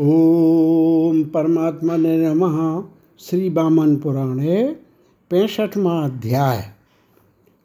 [0.00, 2.84] ओम परमात्मा ने नमः।
[3.20, 4.76] श्री बामन पुराणे
[5.30, 6.64] पैंसठवा अध्याय।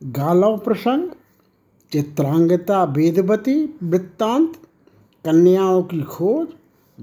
[0.04, 1.10] गालव प्रसंग,
[1.92, 4.54] चित्रांगता वेदवती वृत्तांत,
[5.26, 6.47] कन्याओं की खोज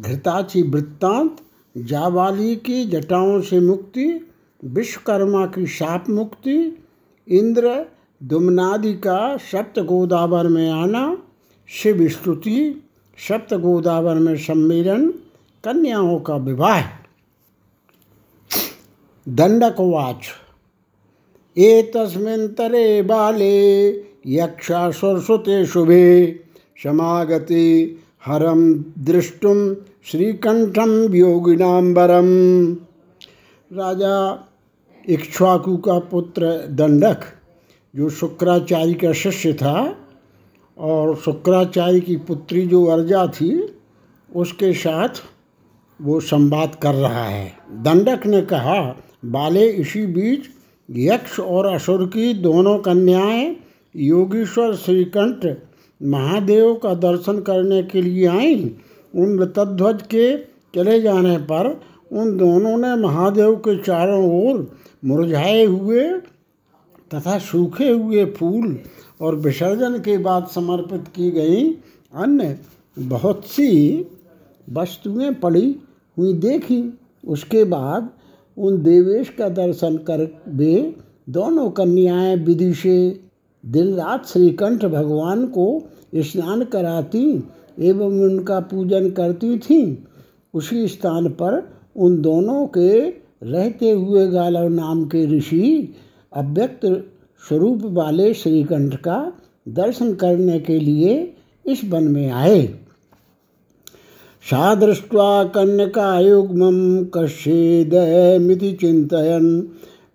[0.01, 1.37] घृताची वृत्तांत,
[1.77, 4.31] जावाली की जटाओं से मुक्ति,
[4.65, 6.85] विश्वकर्मा की शाप मुक्ति,
[7.29, 7.87] इंद्र
[8.23, 11.19] दुमनादि का सप्त गोदावर में आना,
[11.69, 12.86] शिव स्तुति।
[13.19, 15.11] सप्त गोदावर में सम्मेलन,
[15.65, 16.83] कन्याओं का विवाह।
[19.29, 20.27] दंडकवाच
[21.59, 23.89] एतस्मिन्तरे बाले
[24.27, 26.41] यक्षा सरस्वते शुभे
[26.83, 29.75] समागति हरम दृष्टुम
[30.05, 32.29] श्रीकंठम योगिनाम्बरम।
[33.73, 34.17] राजा
[35.09, 37.21] इक्ष्वाकु का पुत्र दंडक,
[37.97, 39.77] जो शुक्राचार्य का शिष्य था
[40.79, 43.77] और शुक्राचार्य की पुत्री जो अर्जा थी,
[44.37, 45.09] उसके साथ
[46.03, 50.41] वो संवाद कर रहा है। दंडक ने कहा, बाले, इसी बीच
[50.91, 53.57] यक्ष और असुर की दोनों कन्याएँ
[53.97, 55.57] योगीश्वर श्रीकंठ
[56.03, 58.71] महादेव का दर्शन करने के लिए आईं।
[59.23, 60.37] उन लतध्वज के
[60.75, 61.81] चले जाने पर
[62.13, 66.11] उन दोनों ने महादेव के चारों ओर मुरझाए हुए
[67.15, 68.79] तथा सूखे हुए फूल
[69.21, 71.65] और विसर्जन के बाद समर्पित की गई
[72.15, 72.59] अन्य
[72.99, 73.71] बहुत सी
[74.73, 75.77] वस्तुएँ पड़ी
[76.17, 76.83] हुई देखी।
[77.25, 78.09] उसके बाद
[78.57, 80.97] उन देवेश का दर्शन कर वे
[81.29, 82.97] दोनों कन्याएँ विधि से
[83.65, 85.67] दिन रात श्रीकंठ भगवान को
[86.17, 87.25] स्नान कराती
[87.81, 89.97] एवं उनका पूजन करती थीं।
[90.55, 91.63] उसी स्थान पर
[91.97, 93.09] उन दोनों के
[93.43, 95.95] रहते हुए गालव नाम के ऋषि
[96.37, 96.87] अव्यक्त
[97.49, 99.33] स्वरूप वाले श्रीकंठ का
[99.69, 101.35] दर्शन करने के लिए
[101.67, 102.67] इस वन में आए।
[104.43, 109.63] सा दृष्ट्वा कन्यकायुग्मं कश्येदमिति चिन्तयन्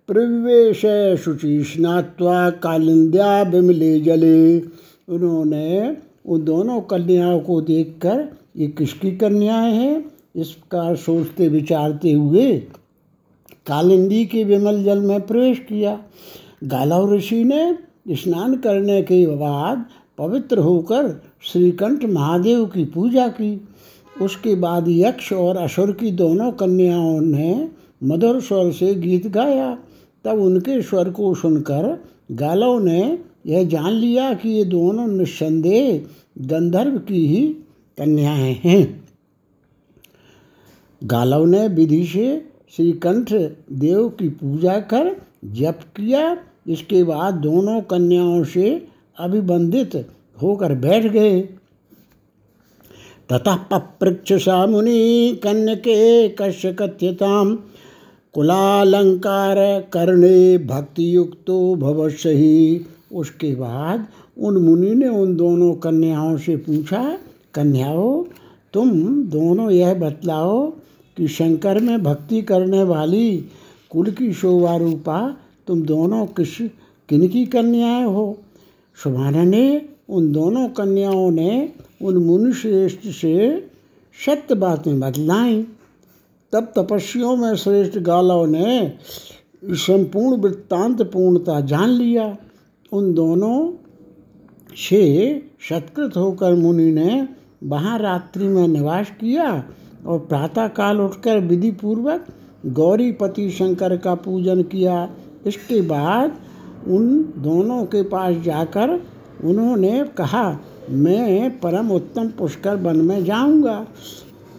[0.08, 0.80] प्रवेश
[1.20, 4.60] शुचि स्नात्वा कालिंद्या विमले जले।
[5.08, 5.96] उन्होंने
[6.26, 10.04] उन दोनों कन्याओं को देखकर, ये किसकी कन्याएँ हैं?
[10.36, 12.62] इस प्रकार सोचते विचारते हुए
[13.66, 16.02] कालिंदी के विमल जल में प्रवेश किया।
[16.64, 17.78] गालव ऋषि ने
[18.10, 19.84] स्नान करने के बाद
[20.18, 23.68] पवित्र होकर श्रीकंठ महादेव की पूजा की।
[24.22, 27.68] उसके बाद यक्ष और असुर की दोनों कन्याओं ने
[28.04, 29.78] मधुर स्वर से गीत गाया।
[30.24, 36.06] तब उनके स्वर को सुनकर गालव ने यह जान लिया कि ये दोनों निस्संदेह
[36.38, 37.46] गंधर्व की ही
[37.98, 39.04] कन्याएँ हैं।
[41.04, 43.32] गालव ने विधि से श्रीकंठ
[43.72, 45.16] देव की पूजा कर
[45.52, 46.36] जप किया।
[46.68, 48.70] इसके बाद दोनों कन्याओं से
[49.18, 49.96] अभिबंधित
[50.42, 51.40] होकर बैठ गए।
[53.28, 57.54] ततः पपृक्ष सा मुनि कन्यके कश्य कथ्यताम
[58.34, 59.56] कुलालंकार
[59.92, 64.06] करने भक्ति युक्तो भवश्य ही उसके बाद
[64.38, 67.18] उन मुनि ने उन दोनों कन्याओं से पूछा,
[67.54, 68.24] कन्याओं,
[68.74, 68.90] तुम
[69.24, 70.70] दोनों यह बतलाओ
[71.16, 73.44] कि शंकर में भक्ति करने वाली
[73.90, 75.36] कुल की शोभा रूपा
[75.66, 76.56] तुम दोनों किस
[77.08, 78.38] किन की कन्याएँ हो?
[79.04, 83.66] सुभाना ने उन दोनों कन्याओं ने उन मुनिश्रेष्ठ से
[84.26, 85.62] सत्य बातें बतलाई।
[86.52, 88.98] तब तपस्वियों में श्रेष्ठ गालव ने
[89.64, 92.36] संपूर्ण वृत्तांत पूर्णता जान लिया।
[92.92, 93.72] उन दोनों
[94.76, 95.02] से
[95.68, 97.28] सत्कृत होकर मुनि ने
[97.64, 99.64] वहाँ रात्रि में निवास किया।
[100.06, 102.26] और प्रातःकाल उठकर विधि पूर्वक
[102.66, 105.10] गौरीपति शंकर का पूजन किया।
[105.46, 106.36] इसके बाद
[106.88, 109.00] उन दोनों के पास जाकर
[109.44, 110.58] उन्होंने कहा,
[110.90, 113.86] मैं परम उत्तम पुष्कर वन में जाऊँगा।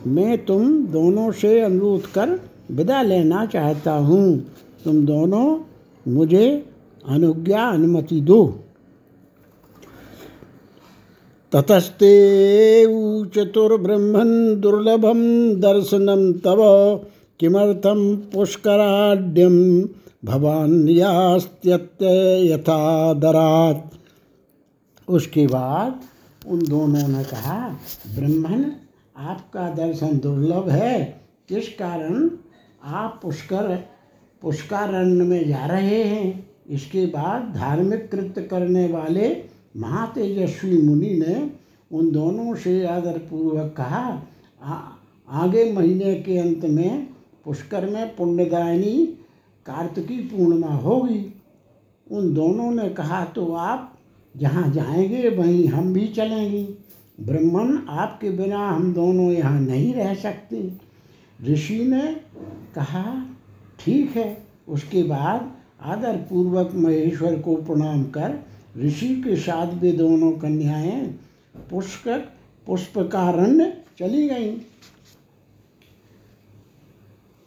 [0.08, 2.40] मैं तुम दोनों से अनुरोध कर
[2.72, 4.46] विदा लेना चाहता हूँ।
[4.84, 5.58] तुम दोनों
[6.14, 6.66] मुझे
[7.08, 8.63] अनुज्ञा अनुमति दो।
[11.54, 12.14] ततस्ते
[13.30, 15.20] चतुर्ब्रह्मन् दुर्लभम
[15.56, 16.60] दर्शनम तव
[17.40, 19.90] किमर्थम पुष्कराड्यम
[20.26, 22.06] भवान्यास्त्यत्य
[22.54, 23.92] यथादरात।
[25.10, 26.02] उसके बाद
[26.48, 27.78] उन दोनों ने कहा
[28.16, 28.66] ब्रह्मण
[29.18, 32.30] आपका दर्शन दुर्लभ है। किस कारण
[32.84, 33.84] आप पुष्कर,
[34.42, 36.50] पुष्कारण्य में जा रहे हैं?
[36.70, 41.52] इसके बाद धार्मिक कृत्य करने वाले महातेजस्वी मुनि ने
[41.92, 44.22] उन दोनों से आदरपूर्वक कहा
[44.64, 44.80] आ,
[45.30, 47.08] आगे महीने के अंत में
[47.46, 49.06] पुष्कर में पुण्यदायिनी
[49.66, 51.34] कार्तिकी पूर्णिमा होगी।
[52.12, 53.98] उन दोनों ने कहा तो आप
[54.38, 56.64] जहाँ जाएँगे वहीं हम भी चलेंगे।
[57.22, 60.72] ब्रह्मण आपके बिना हम दोनों यहाँ नहीं रह सकते।
[61.50, 62.02] ऋषि ने
[62.76, 63.26] कहा
[63.80, 68.40] ठीक है। उसके बाद आदर पूर्वक महेश्वर को प्रणाम कर
[68.78, 71.06] ऋषि के साथ वे दोनों कन्याएँ
[71.70, 72.08] पुष्प
[72.68, 74.58] पुष्पकारण्य चली गईं।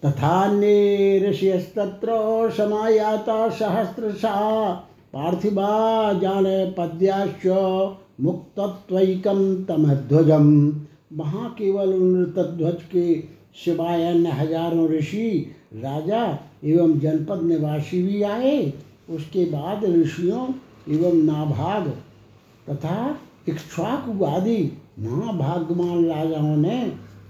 [0.03, 2.11] तथान्ये ऋषयस्तत्र
[2.57, 4.35] समायाता सहस्रशा
[5.13, 7.47] पार्थिवा जाने पद्याश्च
[8.21, 10.49] मुक्तत्वैकम तमध्वजम
[11.13, 13.21] वहाँ केवल उन तध्वज के
[13.65, 16.23] शिवाय अन्य हज़ारों ऋषि, राजा
[16.65, 18.73] एवं जनपद निवासी भी आए।
[19.11, 20.47] उसके बाद ऋषियों
[20.89, 21.89] एवं नाभाग
[22.71, 23.19] तथा
[23.49, 24.59] इक्ष्वाकु आदि
[24.99, 26.81] महाभाग्यमान राजाओं ने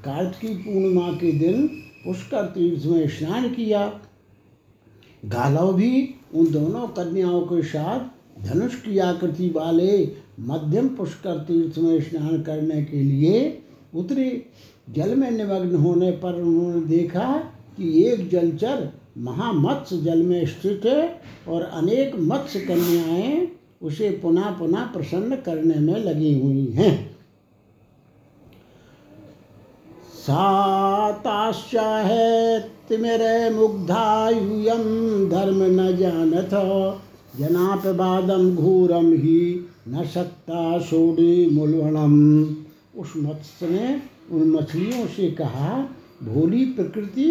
[0.05, 1.67] कार्तिकी पूर्णिमा के दिन
[2.05, 3.87] पुष्कर तीर्थ में स्नान किया।
[5.25, 12.01] गालव भी उन दोनों कन्याओं के साथ धनुष की आकृति वाले मध्यम पुष्कर तीर्थ में
[12.01, 13.63] स्नान करने के लिए
[13.95, 14.47] उतरे।
[14.91, 17.33] जल में निमग्न होने पर उन्होंने देखा
[17.77, 23.49] कि एक जलचर महामत्स्य जल में स्थित है और अनेक मत्स्य कन्याएँ
[23.83, 27.17] उसे पुनः पुनः प्रसन्न करने में लगी हुई हैं।
[30.17, 31.11] साताश्चाहेतिमिरे
[33.51, 34.85] मुग्धायूयं
[35.31, 36.53] धर्म न जानथ
[37.39, 39.41] जनापवादम घूरम ही
[39.89, 42.15] न सकता सोडी मूलवणम
[43.01, 43.87] उस मत्स्य ने
[44.31, 45.71] उन मछलियों से कहा,
[46.23, 47.29] भोली प्रकृति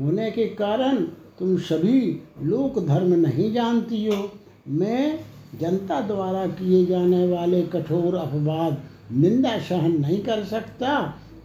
[0.00, 0.96] होने के कारण
[1.38, 2.00] तुम सभी
[2.42, 4.30] लोक धर्म नहीं जानती हो।
[4.68, 5.18] मैं
[5.60, 8.82] जनता द्वारा किए जाने वाले कठोर अपवाद
[9.12, 10.98] निंदा सहन नहीं कर सकता।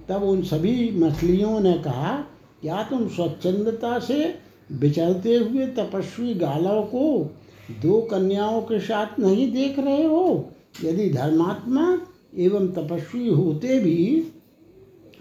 [0.10, 2.18] तब उन सभी मछलियों ने कहा,
[2.62, 4.36] क्या तुम स्वच्छंदता से
[4.72, 7.36] विचरते हुए तपस्वी गालव को
[7.82, 10.52] दो कन्याओं के साथ नहीं देख रहे हो?
[10.84, 11.98] यदि धर्मात्मा
[12.38, 14.32] एवं तपस्वी होते भी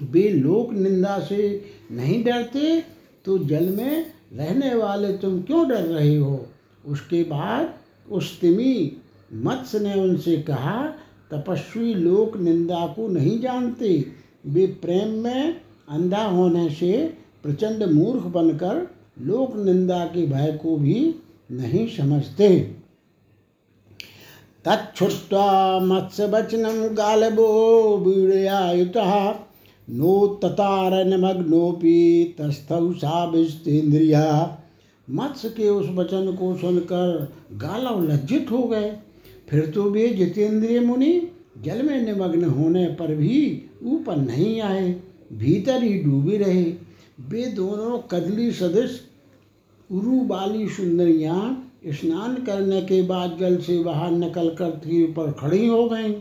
[0.02, 2.93] वे लोक निंदा से नहीं डरते
[3.24, 6.46] तो जल में रहने वाले तुम क्यों डर रहे हो?
[6.86, 7.74] उसके बाद
[8.10, 8.96] उस तिमी
[9.34, 10.86] मत्स्य ने उनसे कहा,
[11.30, 14.06] तपस्वी लोक निंदा को नहीं जानते।
[14.46, 21.14] वे प्रेम में अंधा होने से प्रचंड मूर्ख बनकर लोक निंदा के भय को भी
[21.52, 22.74] नहीं समझते।
[24.64, 29.43] तच्छुट्वा मत्स्यवचनम गालबो वीड़यायुतः
[29.88, 34.58] नोत्तारनमग्नोपि तस्थौ सा विस्तेन्द्रिया
[35.08, 38.96] मत्स्य के उस वचन को सुनकर गालव लज्जित हो गए।
[39.48, 41.28] फिर तो वे जितेंद्रिय मुनि
[41.64, 45.00] जल में निमग्न होने पर भी ऊपर नहीं आए,
[45.32, 46.74] भीतर ही डूबे रहे।
[47.28, 49.00] वे दोनों कदली सदृश
[49.90, 55.66] उरु बाली सुंदरियाँ स्नान करने के बाद जल से बाहर निकल कर तीर पर खड़ी
[55.66, 56.14] हो गईं।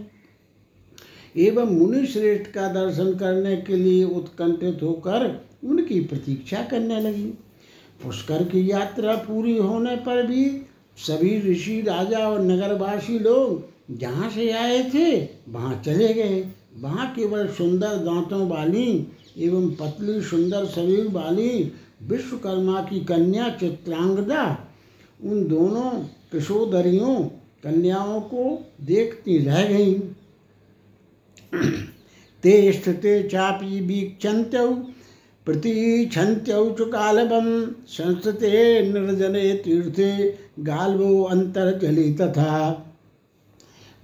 [1.37, 7.33] एवं मुनि श्रेष्ठ का दर्शन करने के लिए उत्कंठित होकर उनकी प्रतीक्षा करने लगी।
[8.03, 10.45] पुष्कर की यात्रा पूरी होने पर भी
[10.97, 16.45] सभी ऋषि, राजा और नगरवासी लोग जहाँ से आए थे, वहाँ चले गए।
[16.77, 19.07] वहाँ केवल सुंदर दांतों वाली
[19.37, 21.71] एवं पतली सुंदर शरीर वाली
[22.03, 24.67] विश्वकर्मा की कन्या चित्रांगदा,
[25.23, 25.91] उन दोनों
[26.31, 27.15] किशोदरियों
[27.63, 29.99] कन्याओं को देखती रह गईं।
[31.53, 34.67] ते स्थिते चापी वीक्षन्त्यौ
[35.47, 37.49] प्रतीक्षन्त्यौ च कालवं
[37.87, 38.51] संस्थिते
[38.91, 40.11] निर्जने तीर्थे
[40.59, 42.55] गाल्वो अंतर्जलि तथा।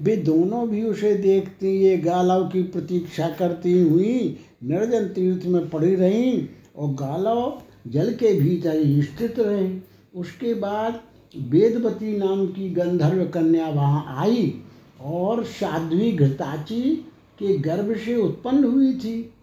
[0.01, 5.95] वे दोनों भी उसे देखती, ये गालव की प्रतीक्षा करती हुई निर्जन तीर्थ में पड़ी
[5.95, 9.69] रहीं और गालव जल के भीतर स्थित रहे।
[10.15, 10.99] उसके बाद
[11.49, 14.53] वेदवती नाम की गंधर्व कन्या वहाँ आई
[15.01, 17.05] और साध्वी घृताची
[17.39, 19.33] के गर्भ से उत्पन्न हुई थी।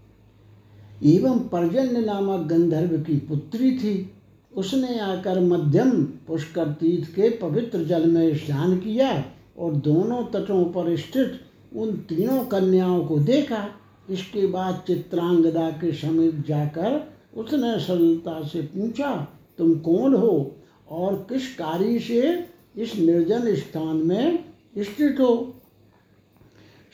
[1.04, 4.12] एवं पर्जन्य नामक गंधर्व की पुत्री थी।
[4.52, 5.90] उसने आकर मध्यम
[6.26, 9.24] पुष्कर तीर्थ के पवित्र जल में स्नान किया
[9.58, 11.40] और दोनों तटों पर स्थित
[11.76, 13.66] उन तीनों कन्याओं को देखा।
[14.10, 17.00] इसके बाद चित्रांगदा के समीप जाकर
[17.36, 19.14] उसने सरलता से पूछा,
[19.58, 20.54] तुम कौन हो
[20.90, 24.44] और किस कार्य से इस निर्जन स्थान में
[24.78, 25.55] स्थित हो?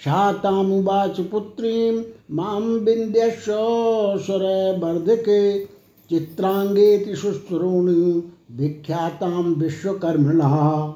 [0.05, 5.67] शातामुवाच पुत्रीं माँ विन्द्यस्वर वर्धके
[6.11, 10.95] चित्रांगेति शुश्रूणि विख्यातां विश्वकर्मणः।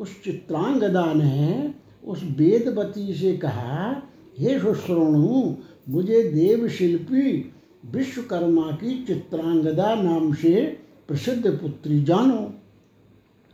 [0.00, 4.02] उस चित्रांगदा ने उस वेदवती से कहा,
[4.38, 5.54] हे शुश्रोणु,
[5.88, 7.52] मुझे देवशिल्पी
[7.92, 10.78] विश्वकर्मा की चित्रांगदा नाम से
[11.08, 12.54] प्रसिद्ध पुत्री जानो।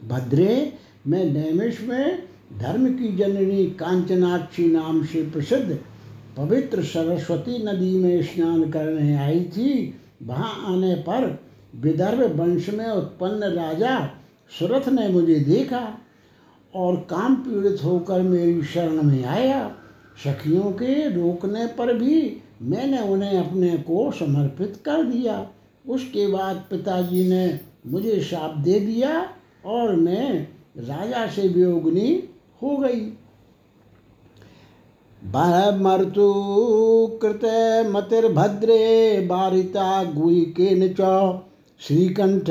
[0.09, 0.73] भद्रे,
[1.07, 5.79] मैं नैमिष में धर्म की जननी कांचनाक्षी नाम से प्रसिद्ध
[6.37, 11.41] पवित्र सरस्वती नदी में स्नान करने आई थी। वहाँ आने पर
[11.77, 13.99] विदर्भ वंश में उत्पन्न राजा
[14.59, 15.99] सुरथ ने मुझे देखा
[16.75, 19.69] और काम पीड़ित होकर मेरी शरण में आया।
[20.25, 25.51] सखियों के रोकने पर भी मैंने उन्हें अपने को समर्पित कर दिया।
[25.89, 29.29] उसके बाद पिताजी ने मुझे शाप दे दिया
[29.65, 32.23] और मैं राजा से भी वियोगनी
[32.63, 33.01] हो गई।
[35.79, 36.27] मर्तु
[37.23, 37.45] कृत
[37.87, 38.85] मतिर्भद्रे
[39.27, 41.41] बारिता गुई के च
[41.81, 42.51] श्रीकंठ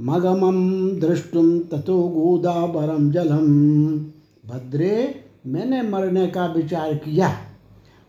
[0.00, 0.60] मगमम
[1.00, 3.48] दृष्टुम ततो गोदावरम जलम।
[4.44, 4.94] भद्रे,
[5.46, 7.28] मैंने मरने का विचार किया,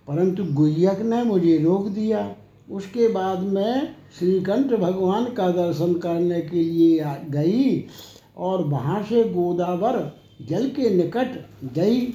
[0.07, 2.29] परंतु गुह्यक ने मुझे रोक दिया।
[2.69, 3.75] उसके बाद मैं
[4.19, 7.85] श्रीकंठ भगवान का दर्शन करने के लिए गई
[8.37, 9.99] और वहाँ से गोदावर
[10.49, 12.13] जल के निकट गई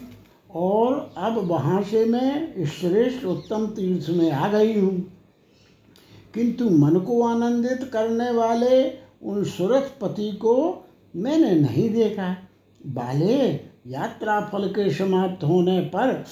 [0.54, 5.12] और अब वहाँ से मैं श्रेष्ठ उत्तम तीर्थ में आ गई हूँ।
[6.34, 8.90] किंतु मन को आनंदित करने वाले
[9.22, 10.84] उन सुरथपति को
[11.16, 12.36] मैंने नहीं देखा।
[12.86, 16.24] बाले यात्रा फल के समाप्त होने पर,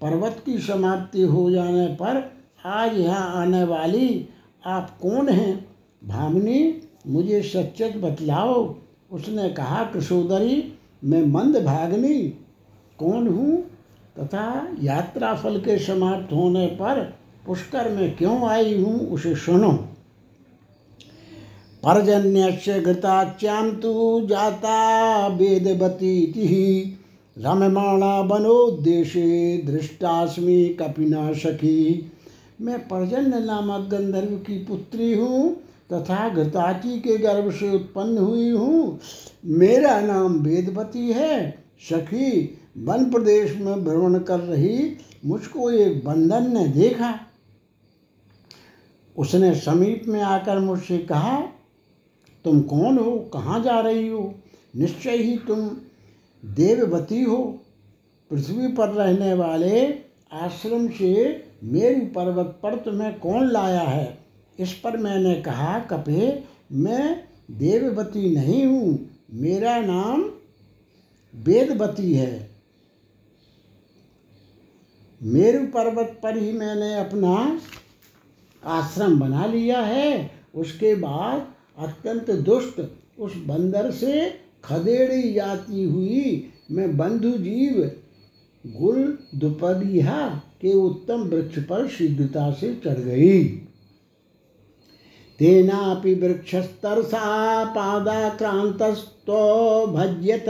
[0.00, 2.32] पर्वत की समाप्ति हो जाने पर
[2.64, 4.28] आज यहाँ आने वाली
[4.66, 5.66] आप कौन हैं?
[6.04, 8.76] भामिनी, मुझे सच बतलाओ।
[9.12, 12.18] उसने कहा कृषोदरी मैं मंद भागनी
[12.98, 13.62] कौन हूँ?
[14.18, 17.14] तथा यात्रा फल के समाप्त होने पर
[17.46, 19.72] पुष्कर में क्यों आई हूँ, उसे सुनो।
[21.84, 26.98] पर्जन्य घृताच्यां तो जाता वेदवती
[27.38, 32.12] रममाणा बनोद्देशे दृष्टास्मि कपिना सखी
[32.60, 35.56] मैं पर्जन्य नामक गंधर्व की पुत्री हूँ
[35.92, 39.00] तथा घृताची के गर्भ से उत्पन्न हुई हूँ।
[39.44, 44.96] मेरा नाम वेदवती है। सखी, वन प्रदेश में भ्रमण कर रही,
[45.26, 47.20] मुझको एक बंधन ने देखा।
[49.16, 51.40] उसने समीप में आकर मुझसे कहा,
[52.44, 53.30] तुम कौन हो?
[53.32, 54.34] कहाँ जा रही हो?
[54.76, 55.70] निश्चय ही तुम
[56.44, 57.58] देववती हो।
[58.30, 59.94] पृथ्वी पर रहने वाले
[60.32, 64.21] आश्रम से मेरी पर्वत पर तुम्हें कौन लाया है?
[64.58, 68.98] इस पर मैंने कहा कपे मैं देववती नहीं हूँ,
[69.32, 70.22] मेरा नाम
[71.34, 72.50] वेदवती है।
[75.20, 77.34] मेरु पर्वत पर ही मैंने अपना
[78.62, 81.46] आश्रम बना लिया है। उसके बाद
[81.78, 82.80] अत्यंत दुष्ट
[83.18, 84.28] उस बंदर से
[84.64, 87.80] खदेड़ी जाती हुई मैं बंधु जीव
[88.64, 90.28] गुल दुपदिया
[90.60, 93.42] के उत्तम वृक्ष पर शीघ्रता से चढ़ गई।
[95.38, 99.40] तेनापि वृक्षस्तरसा पादाक्रांतस्तो
[99.86, 100.48] भज्यत।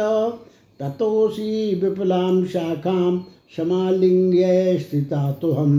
[0.80, 3.18] ततोसी विपुलां शाखां
[3.56, 5.72] समालिंग्य स्थिता तो हम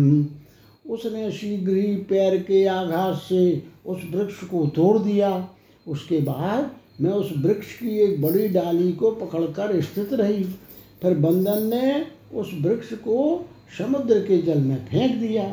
[0.85, 3.41] उसने शीघ्र ही पैर के आघात से
[3.85, 5.31] उस वृक्ष को तोड़ दिया।
[5.87, 10.43] उसके बाद मैं उस वृक्ष की एक बड़ी डाली को पकड़कर स्थित रही।
[11.01, 12.05] फिर बंदन ने
[12.39, 13.45] उस वृक्ष को
[13.77, 15.43] समुद्र के जल में फेंक दिया।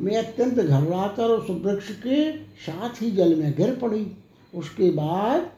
[0.00, 4.06] मैं अत्यंत घबराकर उस वृक्ष के साथ ही जल में गिर पड़ी।
[4.54, 5.50] उसके बाद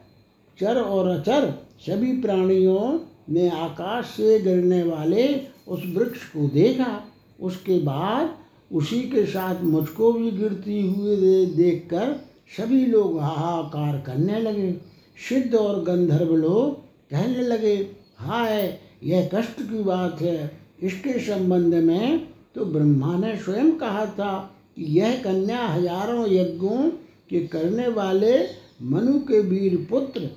[0.59, 7.03] चर और अचर सभी प्राणियों ने आकाश से गिरने वाले उस वृक्ष को देखा।
[7.41, 8.35] उसके बाद
[8.71, 12.15] उसी के साथ मुझको भी गिरती हुए देखकर
[12.57, 14.71] सभी लोग हाहाकार करने लगे।
[15.29, 16.81] सिद्ध और गंधर्व लोग
[17.11, 17.75] कहने लगे,
[18.17, 24.55] हाय, यह कष्ट की बात है। इसके संबंध में तो ब्रह्मा ने स्वयं कहा था
[24.75, 26.91] कि यह कन्या हज़ारों यज्ञों
[27.29, 28.47] के करने वाले
[28.81, 30.29] मनु के वीर पुत्र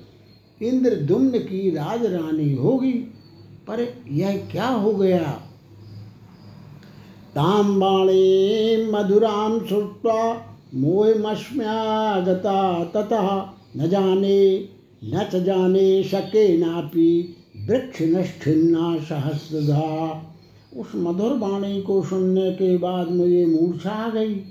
[0.65, 3.13] इंद्रदुम्न की राजरानी होगी।
[3.67, 5.41] पर यह क्या हो गया?
[7.35, 13.45] तां बाणे मधुरां श्रुत्वा मोहमस्म्यागता ततः
[13.77, 14.69] न जाने,
[15.03, 17.35] न च जाने शके नापि
[19.09, 20.29] सहस्रधा।
[20.77, 24.41] उस मधुर वाणी को सुनने के बाद मुझे मूर्छा आ गई।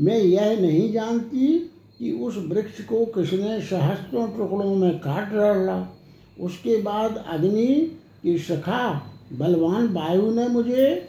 [0.00, 1.58] मैं यह नहीं जानती
[1.98, 5.94] कि उस वृक्ष को किसने सहस्त्रों टुकड़ों में काट डाला।
[6.40, 11.08] उसके बाद अग्नि की सखा बलवान वायु ने मुझे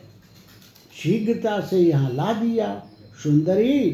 [1.03, 2.83] शीघ्रता से यहाँ ला दिया।
[3.23, 3.89] सुंदरी,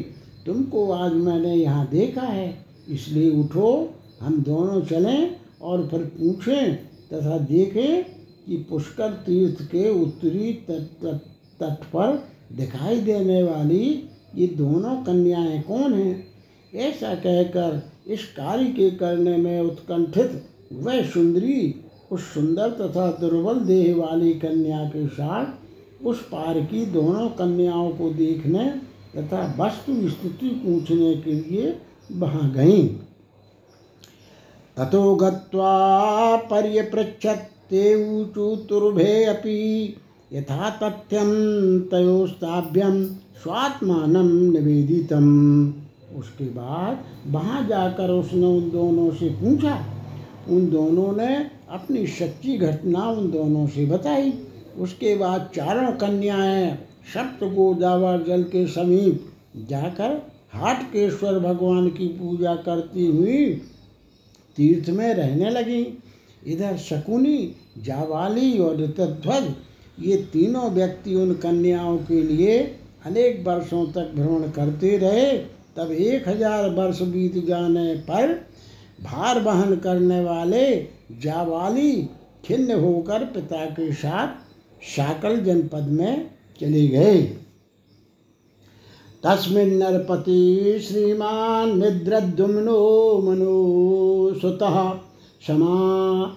[0.46, 6.74] तुमको आज मैंने यहाँ देखा है। इसलिए उठो, हम दोनों चलें और फिर पूछें
[7.12, 8.15] तथा देखें
[8.46, 11.04] कि पुष्कर तीर्थ के उत्तरी तट
[11.60, 16.26] तट पर दिखाई देने वाली ये दोनों कन्याएँ कौन हैं?
[16.74, 21.74] ऐसा कहकर इस कार्य के करने में उत्कंठित वह सुंदरी,
[22.10, 25.46] उस सुंदर तथा दुर्बल देह वाली कन्या के साथ
[26.04, 28.70] उस पार की दोनों कन्याओं को देखने
[29.16, 31.78] तथा वस्तु स्थिति पूछने के लिए
[32.12, 32.88] वहाँ गईं।
[34.76, 36.36] ततो गत्वा
[37.70, 39.96] ते ऊचु तुर्भे अपि
[40.32, 41.30] यथा तथ्यं
[41.80, 43.06] तयोस्ताभ्यं
[43.42, 45.72] स्वात्मानं निवेदितम्।
[46.18, 49.84] उसके बाद वहाँ जाकर उसने उन दोनों से पूछा।
[50.48, 54.32] उन दोनों ने अपनी सच्ची घटना उन दोनों से बताई।
[54.78, 56.78] उसके बाद चारों कन्याएँ
[57.14, 59.26] सप्त गोदावर जल के समीप
[59.68, 63.46] जाकर हाटकेश्वर भगवान की पूजा करती हुई
[64.56, 65.84] तीर्थ में रहने लगी।
[66.46, 67.38] इधर शकुनी,
[67.78, 69.52] जावाली और ऋतध्वज,
[70.00, 72.58] ये तीनों व्यक्ति उन कन्याओं के लिए
[73.06, 75.30] अनेक वर्षों तक भ्रमण करते रहे।
[75.76, 78.34] तब एक हज़ार वर्ष बीत जाने पर
[79.02, 80.66] भार वहन करने वाले
[81.22, 81.92] जावाली
[82.44, 87.20] खिन्न होकर पिता के साथ शाकल जनपद में चले गए
[89.24, 92.80] तस्मिन् नरपति श्रीमान निद्रद्युम्नो
[93.22, 94.76] मनो सुतः
[95.46, 96.36] क्षमा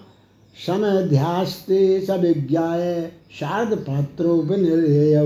[0.66, 5.24] समध्यास्ते सविज्ञाय शारद पात्रो विनिर्ययौ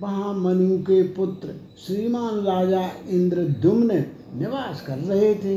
[0.00, 3.98] वहाँ मनु के पुत्र श्रीमान राजा इंद्रद्युम्न
[4.38, 5.56] निवास कर रहे थे।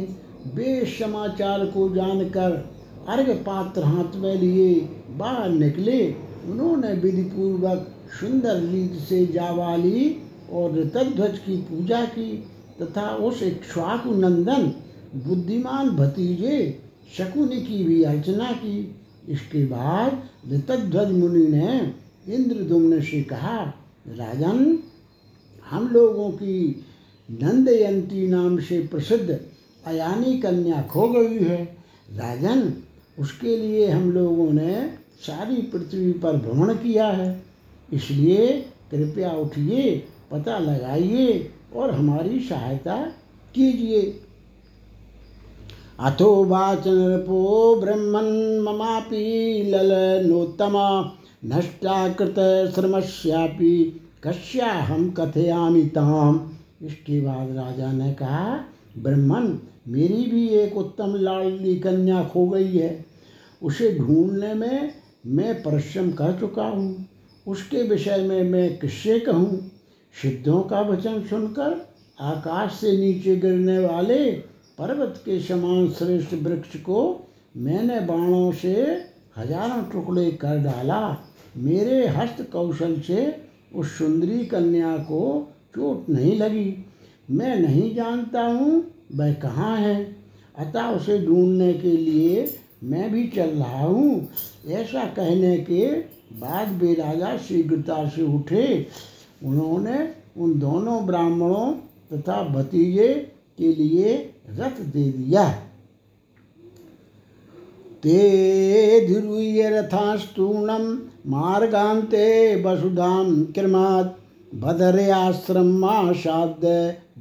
[0.56, 2.52] वे समाचार को जानकर
[3.10, 4.74] अर्घ पात्र हाथ में लिए
[5.18, 7.88] बाहर निकले। उन्होंने विधि पूर्वक
[8.20, 10.16] सुंदर रीत से जावाली
[10.54, 12.32] और ऋतध्वज की पूजा की
[12.82, 14.72] तथा उस इक्ष्वाकु नंदन
[15.28, 16.60] बुद्धिमान भतीजे
[17.18, 18.96] शकुनि की भी अर्चना की।
[19.30, 21.94] इसके बाद ऋतध्वज मुनि ने
[22.36, 23.58] इंद्रदुम्न से कहा,
[24.08, 24.80] राजन,
[25.70, 26.86] हम लोगों की
[27.32, 29.40] नंदयंती नाम से प्रसिद्ध
[29.86, 31.64] अयानी कन्या खो गई है।
[32.14, 32.74] राजन,
[33.20, 37.44] उसके लिए हम लोगों ने सारी पृथ्वी पर भ्रमण किया है।
[37.94, 43.04] इसलिए कृपया उठिए, पता लगाइए और हमारी सहायता
[43.56, 44.22] कीजिए।
[46.00, 52.36] अथो वाचनपो ब्रह्मन् ममापि ललनोत्तमा। नष्टाकृत
[52.76, 56.52] श्रमस्यापि कश्याहम कथयामि ताम।
[56.84, 58.66] इसके बाद राजा ने कहा,
[58.98, 63.06] ब्रह्मन, मेरी भी एक उत्तम लाडली कन्या खो गई है।
[63.64, 64.92] उसे ढूँढने में
[65.26, 67.08] मैं परिश्रम कर चुका हूँ।
[67.48, 69.72] उसके विषय में मैं किससे कहूँ?
[70.22, 71.90] सिद्धों का वचन सुनकर
[72.22, 77.00] आकाश से नीचे गिरने वाले पर्वत के समान श्रेष्ठ वृक्ष को
[77.58, 78.76] मैंने बाणों से
[79.38, 81.02] हज़ारों टुकड़े कर डाला।
[81.58, 83.26] मेरे हस्त कौशल से
[83.76, 85.22] उस सुंदरी कन्या को
[85.76, 86.86] चोट नहीं लगी।
[87.32, 88.84] मैं नहीं जानता हूँ
[89.16, 89.98] वह कहाँ है।
[90.58, 92.48] अतः उसे ढूँढने के लिए
[92.84, 94.28] मैं भी चल रहा हूँ।
[94.70, 95.92] ऐसा कहने के
[96.40, 98.88] बाद वे राजा शीघ्रता से उठे।
[99.46, 101.72] उन्होंने उन दोनों ब्राह्मणों
[102.14, 103.14] तथा भतीजे
[103.58, 105.44] के लिए रथ दे दिया।
[108.04, 108.20] ते
[109.08, 110.86] धिरुय रथास्तूणम
[111.28, 112.28] मार्गान्ते
[112.64, 114.18] वसुधाम कृमात्
[114.56, 116.70] बदरे आश्रम आसाद्य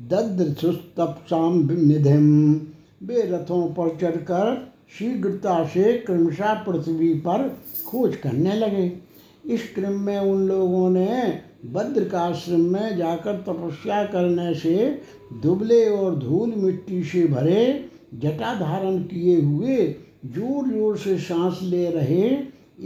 [0.08, 2.28] दद्रसुस्तप्साम निधिम
[3.02, 4.54] वे रथों पर चढ़कर
[4.98, 7.48] शीघ्रता से क्रमशः पृथ्वी पर
[7.86, 8.86] खोज करने लगे।
[9.44, 14.76] इस क्रम में उन लोगों ने बद्रकाश्रम में जाकर तपस्या करने से
[15.32, 19.76] दुबले और धूल मिट्टी से भरे जटा धारण किए हुए
[20.26, 22.28] ज़ोर ज़ोर से सांस ले रहे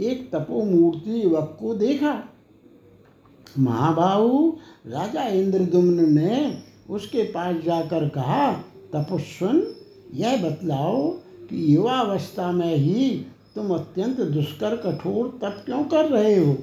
[0.07, 2.23] एक तपोमूर्ति युवक को देखा।
[3.59, 4.53] महाबाहु,
[4.87, 6.57] राजा इंद्रदुम्न ने
[6.89, 8.51] उसके पास जाकर कहा,
[8.95, 9.63] तपस्वन,
[10.13, 11.09] यह बतलाओ
[11.49, 13.25] कि युवावस्था में ही
[13.55, 16.57] तुम अत्यंत दुष्कर, कठोर तप क्यों कर रहे हो?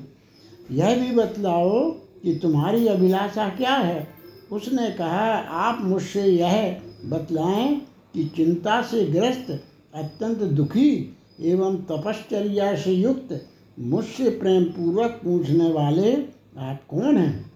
[0.70, 4.19] यह भी बतलाओ कि तुम्हारी अभिलाषा क्या है?
[4.52, 7.82] उसने कहा, आप मुझसे यह बतलाएँ
[8.14, 13.46] कि चिंता से ग्रस्त, अत्यंत दुखी एवं तपश्चर्या से युक्त,
[13.78, 16.16] मुझसे प्रेम पूर्वक पूछने वाले
[16.58, 17.52] आप कौन हैं?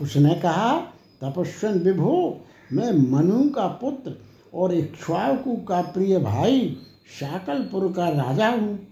[0.00, 0.78] उसने कहा,
[1.24, 2.40] तपस्वन विभो,
[2.72, 4.12] मैं मनु का पुत्र
[4.54, 6.76] और इक्ष्वाकु का प्रिय भाई
[7.20, 8.88] शाकलपुर का राजा हूँ।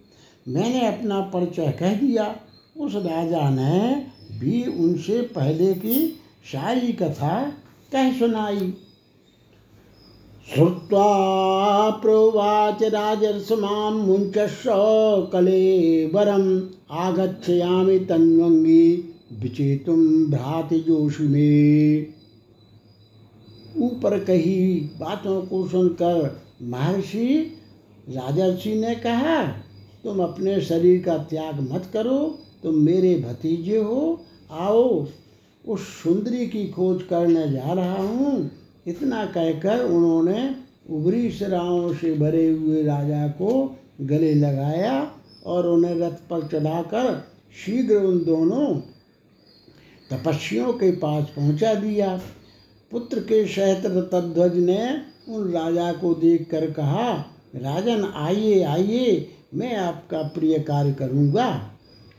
[0.48, 2.36] मैंने अपना परिचय कह दिया।
[2.80, 4.06] उस राजा ने
[4.38, 6.20] भी उनसे पहले की
[6.52, 7.52] शाही कथा
[7.92, 8.74] कह सुनाई।
[10.54, 22.06] श्रुत्वा प्रोवाच राजर्षमां मुञ्चस्व कलेवरम् आगच्छयामि तन्वङ्गी विचेतुं भ्रातिजोषि में।
[23.86, 27.56] ऊपर कही बातों को सुनकर महर्षि,
[28.10, 29.44] राजर्षि ने कहा,
[30.04, 35.06] तुम अपने शरीर का त्याग मत करो, तुम मेरे भतीजे हो, आओ
[35.66, 38.50] उस सुंदरी की खोज करने जा रहा हूँ।
[38.86, 40.54] इतना कहकर उन्होंने
[40.90, 45.10] उभरी सिराओं से भरे हुए राजा को गले लगाया
[45.46, 47.24] और उन्हें रथ पर चढ़ाकर
[47.64, 48.74] शीघ्र उन दोनों
[50.10, 52.20] तपस्वियों के पास पहुँचा दिया।
[52.90, 54.80] पुत्र के सहित रतध्वज ने
[55.28, 57.12] उन राजा को देख कर कहा,
[57.56, 61.70] राजन, आइए आइए, मैं आपका प्रिय कार्य करूँगा।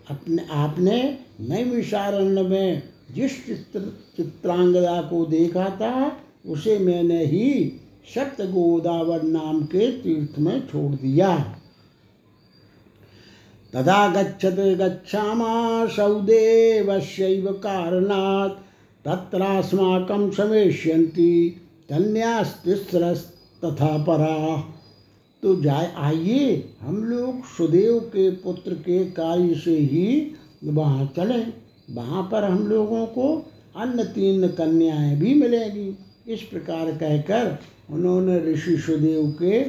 [0.09, 2.83] अपने, आपने नैमिषारण्य में
[3.15, 7.73] जिस चित्र चित्रांगदा को देखा था, उसे मैंने ही
[8.15, 11.55] सप्त गोदावर नाम के तीर्थ में छोड़ दिया।
[13.73, 18.67] तदा गच्छत गच्छामासौ देवस्यैव कारणात्
[19.05, 24.73] तत्रास्माकं समेष्यन्ति कन्यास्तिस्रस्तथा परा।
[25.43, 30.31] तो जाए आइए हम लोग सुदेव के पुत्र के कार्य से ही
[30.63, 31.53] वहाँ चलें।
[31.89, 35.97] वहाँ पर हम लोगों को अन्य तीन कन्याएँ भी मिलेंगी।
[36.33, 37.57] इस प्रकार कहकर
[37.91, 39.59] उन्होंने ऋषि सुदेव के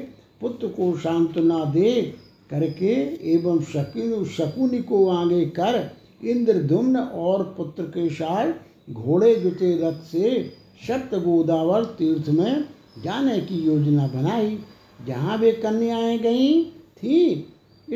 [0.41, 2.03] पुत्र को सांत्वना दे
[2.51, 2.93] करके
[3.33, 5.91] एवं शकुन, शकुनि को आगे कर
[6.25, 8.53] इंद्रधुम्न और पुत्र के साथ
[8.91, 10.53] घोड़े जुते रथ से
[10.89, 12.65] सप्त गोदावर तीर्थ में
[13.05, 14.59] जाने की योजना बनाई।
[15.07, 17.43] जहाँ वे कन्याएँ गईं, थीं,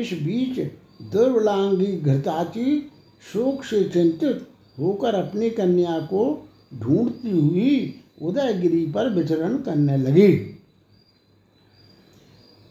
[0.01, 0.59] इस बीच
[1.11, 2.89] दुर्वलांगी घृताची
[3.31, 4.47] शोक से चिंतित
[4.79, 10.27] होकर अपनी कन्या को ढूंढती हुई उदयगिरी पर विचरण करने लगी।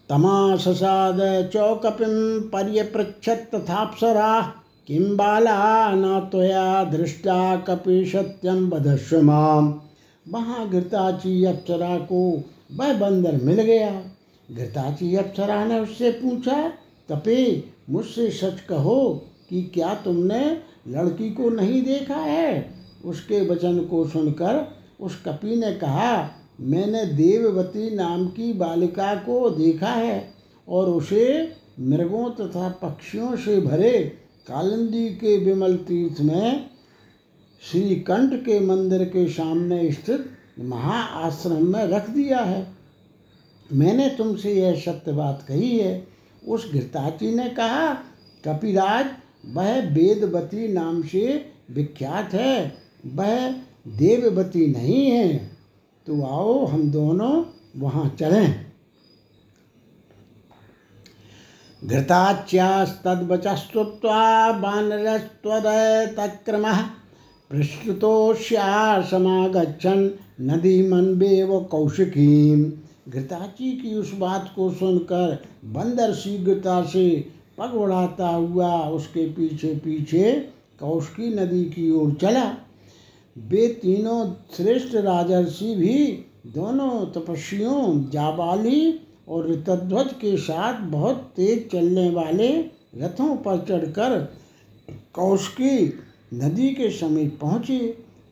[0.08, 4.42] तमाशसाद चौकपिं पर्यपृच्छत् तथाप्सरा,
[4.86, 9.80] किं बाला न त्वया दृष्टा कपि सत्यम बधस्व माम।
[10.26, 13.90] वहाँ घृताची अप्सरा को वह बंदर मिल गया।
[14.50, 16.68] घृताची अप्सरा ने उससे पूछा
[17.08, 22.74] कपे मुझसे सच कहो कि क्या तुमने लड़की को नहीं देखा है?
[23.04, 29.88] उसके वचन को सुनकर उस कपि ने कहा, मैंने देववती नाम की बालिका को देखा
[29.88, 30.34] है
[30.68, 36.70] और उसे मृगों तथा पक्षियों से भरे कालिंदी के विमल तीर्थ में
[37.70, 40.26] श्रीकंठ के मंदिर के सामने स्थित
[40.60, 42.66] महाआश्रम में रख दिया है।
[43.72, 46.06] मैंने तुमसे यह सत्य बात कही है।
[46.48, 47.94] उस घृताची ने कहा,
[48.44, 49.06] कपिराज
[49.46, 52.74] वह वेदवती नाम से विख्यात है,
[53.06, 53.54] वह
[53.88, 55.50] देववती नहीं है।
[56.06, 57.44] तो आओ हम दोनों
[57.76, 58.66] वहाँ चलें।
[61.84, 66.82] घृताच्यास्तद्वचस्तुत्वा बानरस्त्वदतक्रमः
[67.50, 72.72] पृष्ठतोष्या समागच्छन् नदीमन्वेव कौशिकीं
[73.08, 80.32] घृताची की उस बात को सुनकर बंदर शीघ्रता से पग बढ़ाता हुआ उसके पीछे पीछे
[80.80, 82.44] कौशकी नदी की ओर चला।
[83.36, 85.96] वे तीनों श्रेष्ठ राजर्षि भी
[86.46, 92.48] दोनों तपस्वियों, जाबाली और ऋतध्वज के साथ बहुत तेज चलने वाले
[92.96, 94.18] रथों पर चढ़कर
[95.14, 96.00] कौशकी
[96.34, 97.78] नदी के समीप पहुँचे।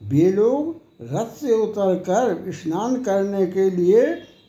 [0.03, 4.03] वे लोग रथ से उतरकर स्नान करने के लिए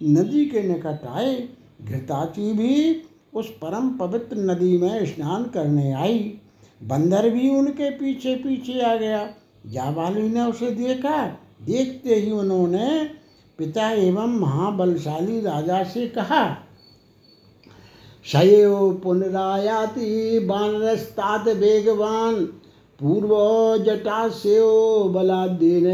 [0.04, 1.36] नदी के निकट आए।
[1.82, 2.94] घृताची भी
[3.34, 6.18] उस परम पवित्र नदी में स्नान करने आई।
[6.82, 9.26] बंदर भी उनके पीछे पीछे आ गया।
[9.66, 11.26] जाबाली ने उसे देखा।
[11.62, 13.10] देखते ही उन्होंने
[13.60, 16.58] पिता एवं महाबलशाली राजा से कहा,
[18.26, 22.36] शयो पुनरायाति बानरस्तात वेगवान।
[23.00, 23.30] पूर्व
[23.78, 25.86] जटा जटास्यो बलादीन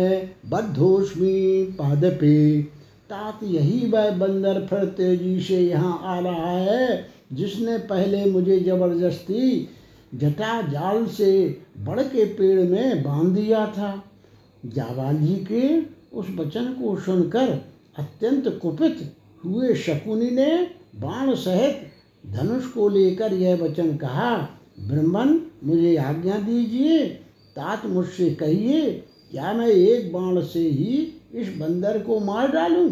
[0.49, 2.61] बद्धोष्मी पादपे।
[3.09, 9.69] तात यही वह बंदर फिर तेज़ी से यहाँ आ रहा है। जिसने पहले मुझे ज़बरदस्ती
[10.15, 14.03] जटा जाल से बड़ के पेड़ में बाँध दिया था
[14.65, 15.81] जावाल जावाली के
[16.17, 17.65] उस वचन को सुनकर
[17.97, 21.91] अत्यंत कुपित हुए शकुनी ने बाण सहित
[22.33, 24.37] धनुष को लेकर यह वचन कहा,
[24.79, 27.07] ब्रह्मन, मुझे आज्ञा दीजिए,
[27.55, 28.91] तात मुझसे कहिए,
[29.31, 32.91] क्या मैं एक बाण से ही इस बंदर को मार डालूं?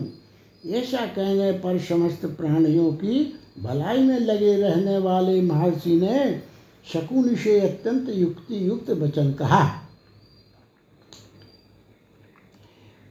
[0.72, 6.42] ऐसा कहने पर समस्त प्राणियों की भलाई में लगे रहने वाले महर्षि ने
[6.88, 9.64] शकुनि से अत्यंत युक्ति युक्त वचन कहा,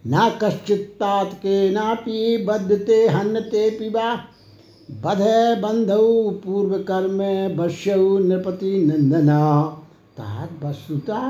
[0.05, 4.15] न कश्चित्तात केनापि बद्धते हन्नते पिबा।
[5.03, 5.21] बध
[5.63, 7.19] बंधौ पूर्व कर्म
[7.57, 9.41] बश्यौ नृपति नंदना
[10.17, 11.21] तात वस्तुता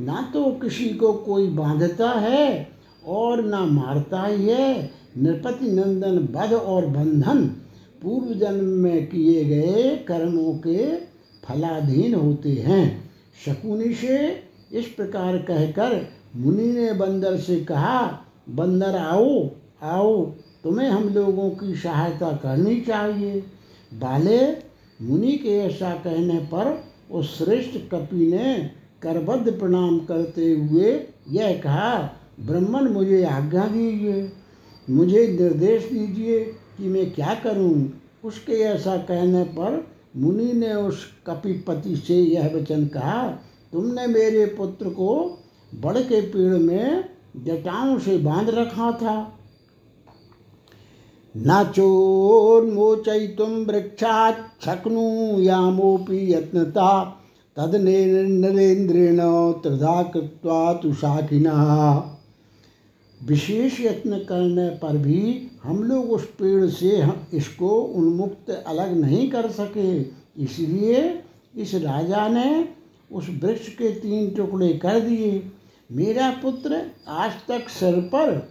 [0.00, 2.68] ना तो किसी को कोई बांधता है
[3.06, 7.44] और ना मारता ही है। नृपति नंदन, बध और बंधन
[8.04, 10.96] पूर्व जन्म में किए गए कर्मों के
[11.44, 13.10] फलाधीन होते हैं।
[13.44, 14.16] शकुनी से
[14.72, 19.50] इस प्रकार कहकर मुनि ने बंदर से कहा, बंदर आओ
[19.82, 20.24] आओ,
[20.64, 23.40] तुम्हें हम लोगों की सहायता करनी चाहिए।
[23.94, 24.52] बाले
[25.02, 28.70] मुनि के ऐसा कहने पर उस श्रेष्ठ कपि ने
[29.02, 30.92] करबद्ध प्रणाम करते हुए
[31.30, 34.32] यह कहा, ब्रह्मन, मुझे आज्ञा दीजिए,
[34.90, 38.00] मुझे निर्देश दीजिए कि मैं क्या करूँ?
[38.24, 43.28] उसके ऐसा कहने पर मुनि ने उस कपिपति से यह वचन कहा,
[43.72, 45.38] तुमने मेरे पुत्र को
[45.74, 47.04] बड़ के पेड़ में
[47.36, 49.38] जटाओं से बाँध रखा था।
[51.36, 57.20] न चोन्मोचयितुं वृक्षात् शक्नुयामोऽपि यत्नता
[57.56, 59.18] तदनेन्द्रेण
[59.52, 61.54] त्रिधा कृत्वा तु शाकिना
[63.24, 69.28] विशेष यत्न करने पर भी हम लोग उस पेड़ से हम इसको उन्मुक्त अलग नहीं
[69.30, 70.00] कर सके।
[70.42, 71.02] इसलिए
[71.56, 72.68] इस राजा ने
[73.10, 75.42] उस वृक्ष के तीन टुकड़े कर दिए।
[75.90, 78.48] मेरा पुत्र आज तक सिर पर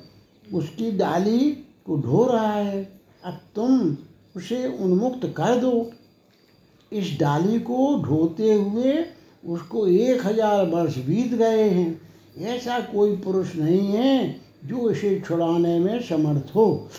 [0.48, 1.50] उसकी डाली
[1.86, 2.84] को ढो रहा है।
[3.24, 3.98] अब तुम
[4.36, 5.92] उसे उन्मुक्त कर दो।
[6.92, 9.06] इस डाली को ढोते हुए
[9.44, 12.02] उसको एक हज़ार वर्ष बीत गए हैं।
[12.48, 16.90] ऐसा कोई पुरुष नहीं है जो इसे छुड़ाने में समर्थ हो।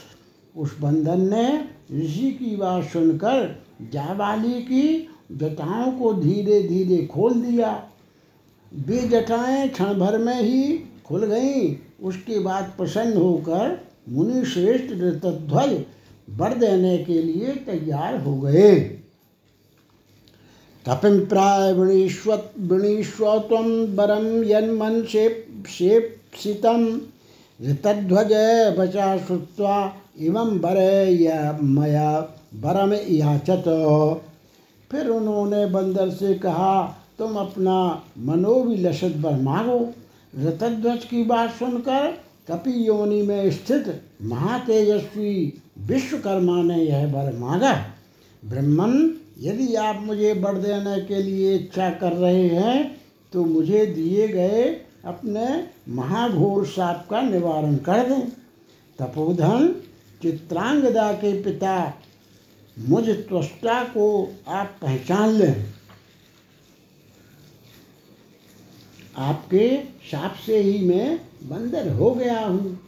[0.57, 1.47] उस बंधन ने
[2.01, 7.89] ऋषि की बात सुनकर जाबाली की जटाओं को धीरे धीरे खोल दिया।
[8.73, 15.85] वे जटाएँ क्षण भर में ही खुल गईं। उसके बाद प्रसन्न होकर मुनि श्रेष्ठ ऋतध्वज
[16.31, 18.75] वर देने के लिए तैयार हो गए।
[20.87, 27.01] कपिम प्राय वृणीश्वत वृणीश्वत्वम वरम यन्मन शेप्सितम
[27.61, 28.33] ऋतध्वज
[28.79, 29.77] बचा श्रुत्वा
[30.19, 30.77] इमं वर
[31.11, 32.11] या मया
[32.55, 33.65] वरम याचत।
[34.91, 36.83] फिर उन्होंने बंदर से कहा,
[37.19, 39.79] तुम अपना मनोविलसित वर मांगो।
[40.35, 42.11] ऋतध्वज की बात सुनकर
[42.49, 45.33] कपि योनि में स्थित महातेजस्वी
[45.79, 47.73] विश्वकर्मा ने यह वर मांगा।
[48.43, 48.93] ब्रह्मन,
[49.41, 53.01] यदि आप मुझे वर देने के लिए इच्छा कर रहे हैं
[53.33, 54.65] तो मुझे दिए गए
[55.07, 55.47] अपने
[55.93, 58.29] महाघोर साप का निवारण कर दें।
[58.99, 59.75] तपोधन,
[60.23, 61.95] चित्रांगदा के पिता,
[62.79, 65.65] मुझ त्वष्टा को आप पहचान लें।
[69.17, 69.69] आपके
[70.05, 72.81] साप से ही मैं बंदर हो गया हूँ।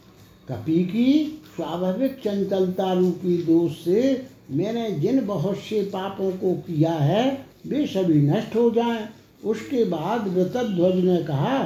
[0.49, 7.47] कपि की स्वाभाविक चंचलता रूपी दोष से मैंने जिन बहुत से पापों को किया है,
[7.67, 9.09] वे सभी नष्ट हो जाएँ।
[9.45, 11.59] उसके बाद वृतध्वज ने कहा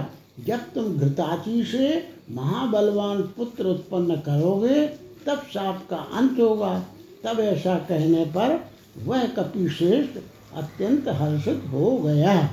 [0.47, 4.87] जब तुम घृताची से महाबलवान पुत्र उत्पन्न करोगे,
[5.27, 6.85] तब साप का अंत होगा।
[7.25, 8.64] तब ऐसा कहने पर
[9.05, 10.19] वह कपि श्रेष्ठ
[10.57, 12.51] अत्यंत हर्षित हो गया।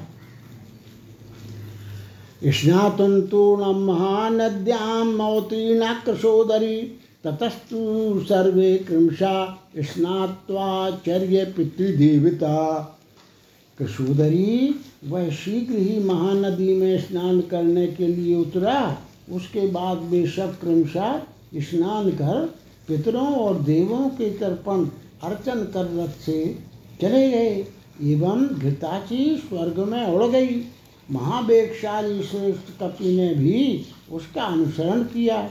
[2.43, 6.81] स्नातुं तूर्णं महानद्यां मौतीनाकृशोदरी
[7.23, 7.79] ततस्तु
[8.29, 12.57] सर्वे कृंशा स्नात्वाचर्य पितृदेवता
[13.79, 14.75] कृषोदरी
[15.07, 18.97] वह शीघ्र ही महानदी में स्नान करने के लिए उतरा।
[19.31, 21.19] उसके बाद वे सब क्रमशः
[21.55, 22.45] स्नान कर
[22.87, 24.85] पितरों और देवों के तर्पण,
[25.23, 26.59] अर्चन कर रथ से
[27.01, 27.67] चले गए
[28.03, 30.61] एवं घृताची स्वर्ग में उड़ गई।
[31.11, 35.49] महावेगशाली श्रेष्ठ कपि ने भी उसका अनुसरण किया।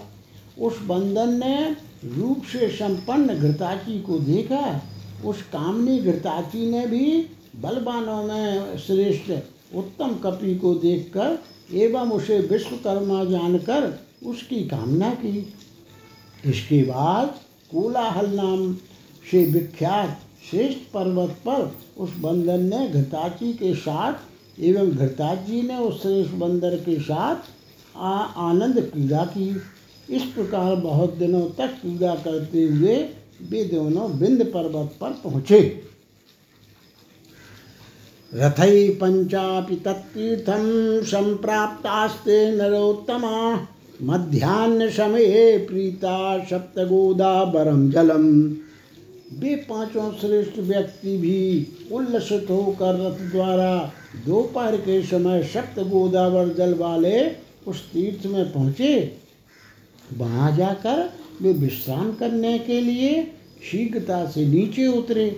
[0.61, 4.83] उस बंधन ने रूप से संपन्न घृताची को देखा।
[5.25, 9.31] उस कामनी घृताची ने भी बलवानों में श्रेष्ठ
[9.77, 11.39] उत्तम कपि को देखकर
[11.75, 15.39] एवं उसे विश्वकर्मा जानकर उसकी कामना की।
[16.45, 17.35] इसके बाद
[17.71, 18.73] कोलाहल नाम
[19.31, 26.01] से विख्यात श्रेष्ठ पर्वत पर उस बंदर ने घृताची के साथ एवं घृताची ने उस
[26.03, 27.51] श्रेष्ठ बंदर के साथ
[27.97, 28.17] आ
[28.49, 29.49] आनंद क्रीड़ा की।
[30.17, 32.97] इस प्रकार बहुत दिनों तक क्रीड़ा करते हुए
[33.43, 35.61] वे दोनों बिंद पर्वत पर पहुँचे।
[38.33, 40.65] रथै पञ्चापि तत्तीर्थं
[41.05, 43.37] सम्प्राप्तास्ते नरोत्तमा।
[44.03, 44.89] मध्याह्न
[45.67, 48.27] प्रीता सप्तगोदा बरम जलम
[49.33, 51.39] वे पाँचों श्रेष्ठ व्यक्ति भी
[51.93, 53.93] उल्लसित होकर रथ द्वारा
[54.27, 57.21] दोपहर के समय सप्त गोदावर जल वाले
[57.67, 58.93] उस तीर्थ में पहुँचे।
[60.19, 61.11] वहाँ जाकर
[61.43, 63.23] वे विश्राम करने के लिए
[63.71, 65.29] शीघ्रता से नीचे उतरे।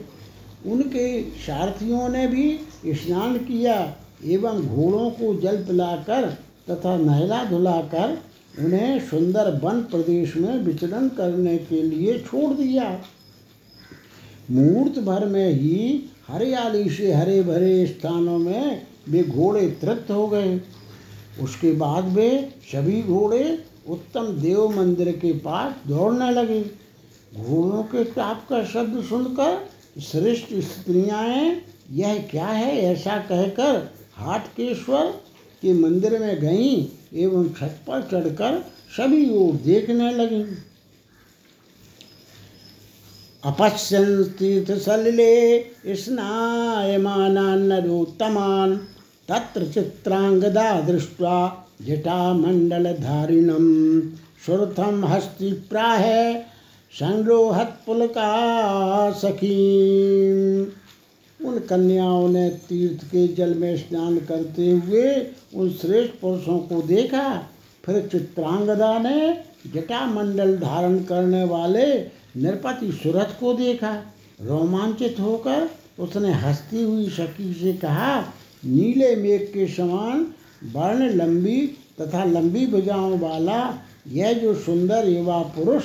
[0.66, 2.50] उनके सारथियों ने भी
[2.86, 6.26] स्नान किया एवं घोड़ों को जल पिलाकर
[6.70, 8.18] तथा नहला धुलाकर
[8.58, 13.00] उन्हें सुंदर वन प्रदेश में विचरण करने के लिए छोड़ दिया।
[14.50, 20.60] मुहूर्त भर में ही हरियाली से हरे भरे स्थानों में वे घोड़े तृप्त हो गए।
[21.42, 26.60] उसके बाद वे सभी घोड़े उत्तम देव मंदिर के पास दौड़ने लगे।
[27.36, 29.68] घोड़ों के टाप का शब्द सुनकर
[30.00, 31.24] श्रेष्ठ स्त्रियाँ
[31.90, 35.20] यह क्या है ऐसा कहकर हाट के स्वर
[35.62, 36.86] के मंदिर में गईं
[37.18, 38.64] एवं छत पर चढ़कर
[38.96, 40.44] सभी ओर देखने लगी।
[43.44, 48.78] अपश्यन् तीर्थसलिले स्नायमानान् नरोत्तमान्,
[49.28, 54.00] तत्र चित्राङ्गदा दृष्ट्वा जटामण्डलधारिणं।
[54.46, 56.32] सुरथं हस्तिप्राह
[56.92, 58.30] संरोहत्पुलका
[59.10, 59.86] सखी
[61.40, 65.10] उन कन्याओं ने तीर्थ के जल में स्नान करते हुए
[65.54, 67.28] उन श्रेष्ठ पुरुषों को देखा।
[67.84, 71.86] फिर चित्रांगदा ने जटामंडल धारण करने वाले
[72.36, 73.92] नरपति सुरथ को देखा।
[74.42, 78.20] रोमांचित होकर उसने हंसती हुई सखी से कहा,
[78.64, 80.26] नीले मेघ के समान
[80.74, 81.60] वर्ण लंबी
[82.00, 83.62] तथा लंबी भुजाओं वाला
[84.08, 85.84] यह जो सुंदर युवा पुरुष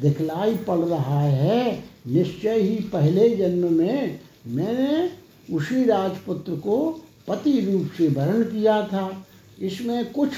[0.00, 5.10] दिखलाई पड़ रहा है, निश्चय ही पहले जन्म में मैंने
[5.54, 9.26] उसी राजपुत्र को पति रूप से वर्ण किया था।
[9.60, 10.30] इसमें कुछ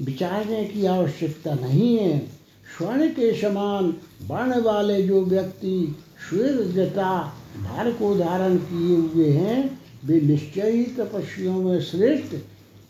[0.00, 2.18] विचारने की आवश्यकता नहीं है।
[2.78, 3.94] स्वर्ण के समान
[4.26, 5.96] वर्ण वाले जो व्यक्ति
[6.28, 6.94] श्वेत
[7.60, 12.34] भार को धारण किए हुए हैं, वे निश्चय ही तपस्वियों में श्रेष्ठ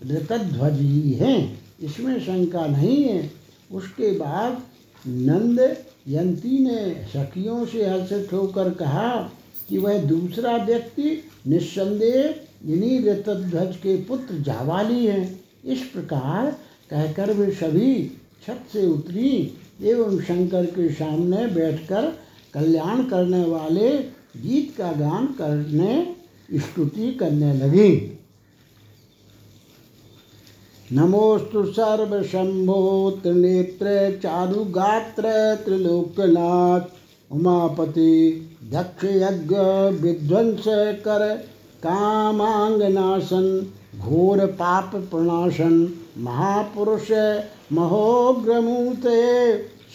[0.07, 3.33] ऋतध्वज ही हैं। इसमें शंका नहीं है।
[3.73, 4.63] उसके बाद
[5.07, 5.77] नंद
[6.09, 9.33] यंती ने सखियों से हर्षित होकर कहा
[9.71, 16.51] कि वह दूसरा व्यक्ति निस्संदेह इन्हीं ऋतध्वज के पुत्र जावाली हैं। इस प्रकार
[16.91, 18.05] कहकर वे सभी
[18.47, 22.13] छत से उतरी एवं शंकर के सामने बैठकर
[22.55, 23.91] कल्याण करने वाले
[24.37, 26.17] गीत का गान करने,
[26.59, 28.19] स्तुति करने लगी।
[30.93, 36.81] नमोस्तु सर्वशंभो त्रिनेत्र चारुगात्र त्रिलोकनाथ
[37.33, 39.57] उमापति दक्ष यज्ञ
[40.03, 40.65] विध्वंस
[41.05, 41.37] कर
[41.83, 43.47] कामांगनाशन,
[44.01, 45.73] घोर पाप प्रणाशन,
[46.19, 47.11] महापुरुष
[47.73, 49.23] महोग्रमूते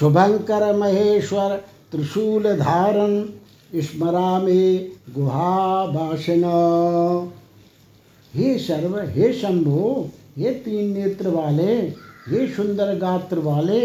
[0.01, 1.57] शुभंकर महेश्वर
[1.93, 3.23] त्रिशूल धारण
[3.81, 6.45] स्मरा में गुहाभाषण।
[8.35, 13.81] हे सर्व, हे शंभो हे तीन नेत्र वाले हे सुंदर गात्र वाले,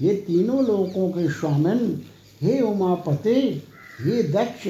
[0.00, 2.02] हे तीनों लोकों के स्वामिन,
[2.42, 3.62] हे उमापते,
[4.00, 4.66] हे दक्ष,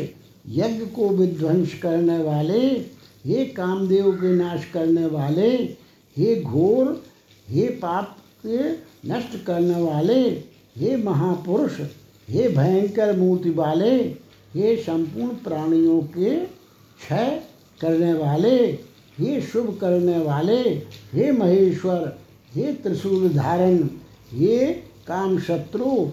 [0.49, 2.61] यज्ञ को विध्वंस करने वाले,
[3.27, 5.51] हे कामदेव के नाश करने वाले,
[6.17, 7.05] हे घोर,
[7.51, 8.71] हे पाप के
[9.13, 10.23] नष्ट करने वाले,
[10.77, 11.81] हे महापुरुष,
[12.29, 13.99] हे भयंकर मूर्ति वाले,
[14.55, 16.37] हे संपूर्ण प्राणियों के
[17.01, 17.43] क्षय
[17.81, 18.57] करने वाले,
[19.19, 20.61] हे शुभ करने वाले,
[21.13, 22.19] हे महेश्वर
[22.57, 23.89] हे त्रिशूल धारण
[24.33, 24.75] हे
[25.09, 26.07] काम शत्रु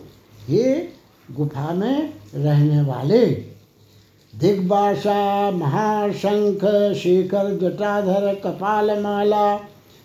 [0.48, 0.88] हे
[1.32, 3.54] गुफा में रहने वाले।
[4.40, 9.60] दिग्बाषा महाशंख, शेखर, जटाधर, कपालमाला,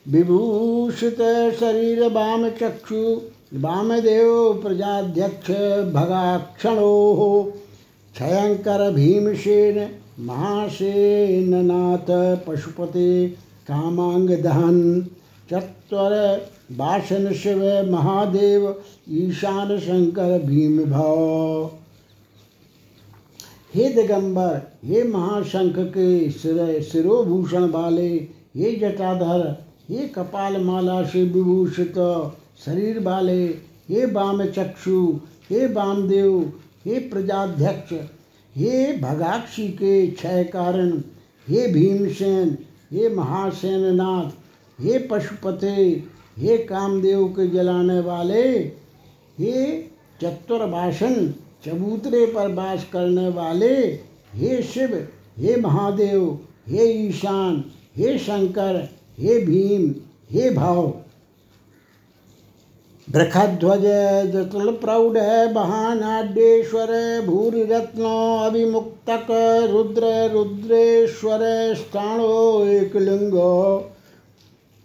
[0.09, 1.17] विभूषित
[1.61, 3.21] शरीर वाम चक्षु
[3.55, 5.51] वामदेव, प्रजाध्यक्ष,
[5.93, 7.53] भगाक्षणो
[8.15, 9.89] क्षयंकर भीमसेन,
[10.27, 13.35] महासेननाथ, पशुपते
[13.69, 15.07] कामांग दहन
[15.51, 16.41] चत्वर
[16.73, 21.71] बासन शिव महादेव ईशान शंकर भीम भाव।
[23.75, 28.09] हे दिगंबर, हे महाशंख के सिर, सिरोभूषण वाले,
[28.57, 31.95] हे जटाधर, हे कपाल माला से विभूषित
[32.65, 33.47] शरीर वाले,
[33.89, 36.53] हे वाम चक्षु, हे वामदेव,
[36.85, 37.93] हे प्रजाध्यक्ष,
[38.57, 40.91] हे भगाक्षी के क्षय कारण,
[41.49, 42.59] हे भीमसेन,
[42.93, 44.38] हे महासेननाथ
[44.81, 46.05] हे पशुपते,
[46.39, 48.59] हे कामदेव के जलाने वाले,
[49.39, 49.83] हे
[50.23, 51.15] चतुर्भाषण
[51.65, 53.77] चबूतरे पर वास करने वाले,
[54.35, 55.09] हे शिव,
[55.39, 57.65] हे महादेव, हे ईशान,
[57.97, 59.95] हे शंकर, हे भीम,
[60.31, 60.95] हे भाव।
[63.11, 63.83] बृखध्वज
[64.33, 65.19] जतुल प्रौढ़
[65.53, 69.27] महानाड्येश्वर भूरि रत्नो अभिमुक्तक,
[69.71, 73.91] रुद्र रुद्रेश्वर, स्थाणो एकलिंगो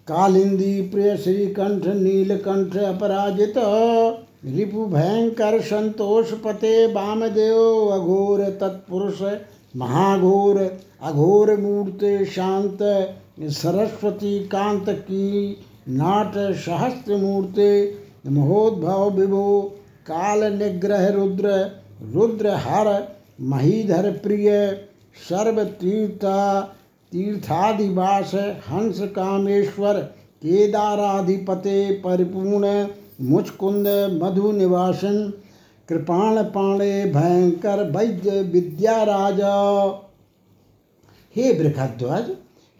[0.08, 3.54] कालिंदी प्रिय श्रीकंठ, नीलकंठ अपराजित,
[4.46, 9.22] रिपु भयंकर संतोष पते वामदेव अघोर तत्पुरुष,
[9.76, 10.58] महाघोर
[11.02, 12.78] अघोर मूर्ति शांत,
[13.42, 15.58] सरस्वती कांत की
[15.90, 19.62] नाट सहस्त्र मूर्ति, महोद्भव विभो,
[20.06, 21.50] काल निग्रह रुद्र
[22.14, 24.52] रुद्र हर महीधर प्रिय
[25.30, 26.62] सर्व तीर्था
[27.14, 28.32] तीर्थादिवास
[28.70, 29.98] हंस कामेश्वर,
[30.44, 32.88] केदाराधिपते परिपूर्ण,
[33.22, 33.88] मुचकुंद
[34.24, 35.34] मधु निवासन
[35.90, 39.54] कृपाण पाणे भयंकर वैद्य विद्या राजा
[41.36, 42.32] हे बृखध्वज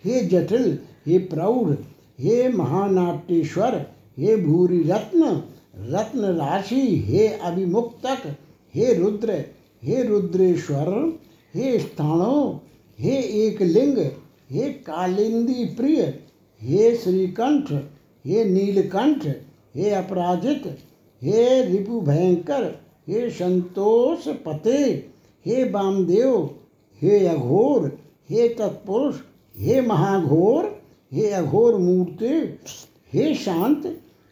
[0.06, 1.74] हे जटिल, हे प्रौढ़,
[2.20, 3.76] हे महानाट्येश्वर,
[4.20, 5.42] हे भूरि रत्न
[5.90, 8.28] रत्न राशि हे अभिमुक्तक,
[8.76, 9.46] हे रुद्र,
[9.84, 11.20] हे रुद्रेश्वर,
[11.56, 12.62] हे स्थाणो,
[13.00, 13.16] हे
[13.48, 13.98] एक लिंग
[14.54, 16.02] हे कालिंदी प्रिय,
[16.62, 17.72] हे श्रीकंठ,
[18.26, 19.28] हे नीलकंठ,
[19.76, 20.68] हे अपराजित,
[21.24, 22.64] हे रिपु भयंकर
[23.08, 24.84] हे संतोष पते,
[25.46, 26.50] हे वामदेव
[27.02, 27.88] हे अघोर,
[28.30, 29.16] हे तत्पुरुष,
[29.58, 30.66] हे महाघोर,
[31.14, 32.60] हे अघोर मूर्ति,
[33.14, 33.88] हे शांत,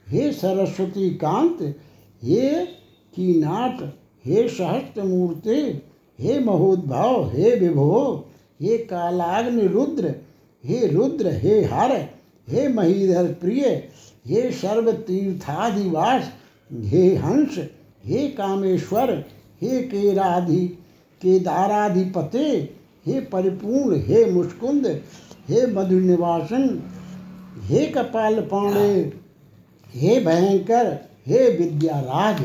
[0.10, 1.62] हे सरस्वती कांत,
[2.24, 2.66] हे
[3.16, 3.82] कीनाट,
[4.26, 5.62] हे सहस्त्र मूर्ति
[6.20, 8.28] हे महोद्भव, हे विभो।
[8.62, 10.16] हे कालाग्नि रुद्र,
[10.66, 11.92] हे रुद्र, हे हर,
[12.50, 13.90] हे महीधर प्रिय,
[14.28, 16.32] हे सर्व तीर्थादिवास
[16.74, 17.70] हे हंस,
[18.06, 19.12] हे कामेश्वर,
[19.62, 20.66] हे केराधि,
[21.22, 24.88] केदाराधिपते, हे परिपूर्ण, हे मुस्कुंद,
[25.50, 26.82] हे मधुनिवासन,
[27.64, 29.12] हे कपाल पाणे
[29.96, 32.42] हे भयंकर, हे विद्याराज।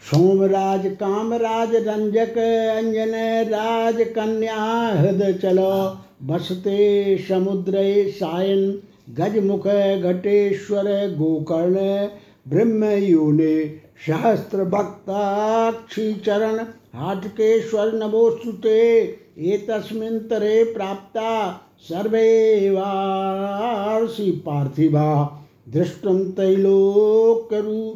[0.00, 2.38] सोमराज, कामराज, रंजक,
[2.78, 3.12] अंजन,
[3.48, 7.72] राज, कन्या, हृदय चलो। बसते समुद्र,
[8.08, 9.68] सायन, गजमुख,
[10.02, 10.84] घटेश्वर,
[11.18, 12.08] गोकर्ण,
[12.48, 16.58] ब्रह्म, योने, सहस्त्र भक्ताक्षी चरण,
[16.94, 19.02] हाटकेश्वर, नमोस्तुते
[19.38, 27.94] एतस्मिन् तरे प्राप्ता सर्वे वार्षि पार्थिवा। दृष्टुं तैलोकरु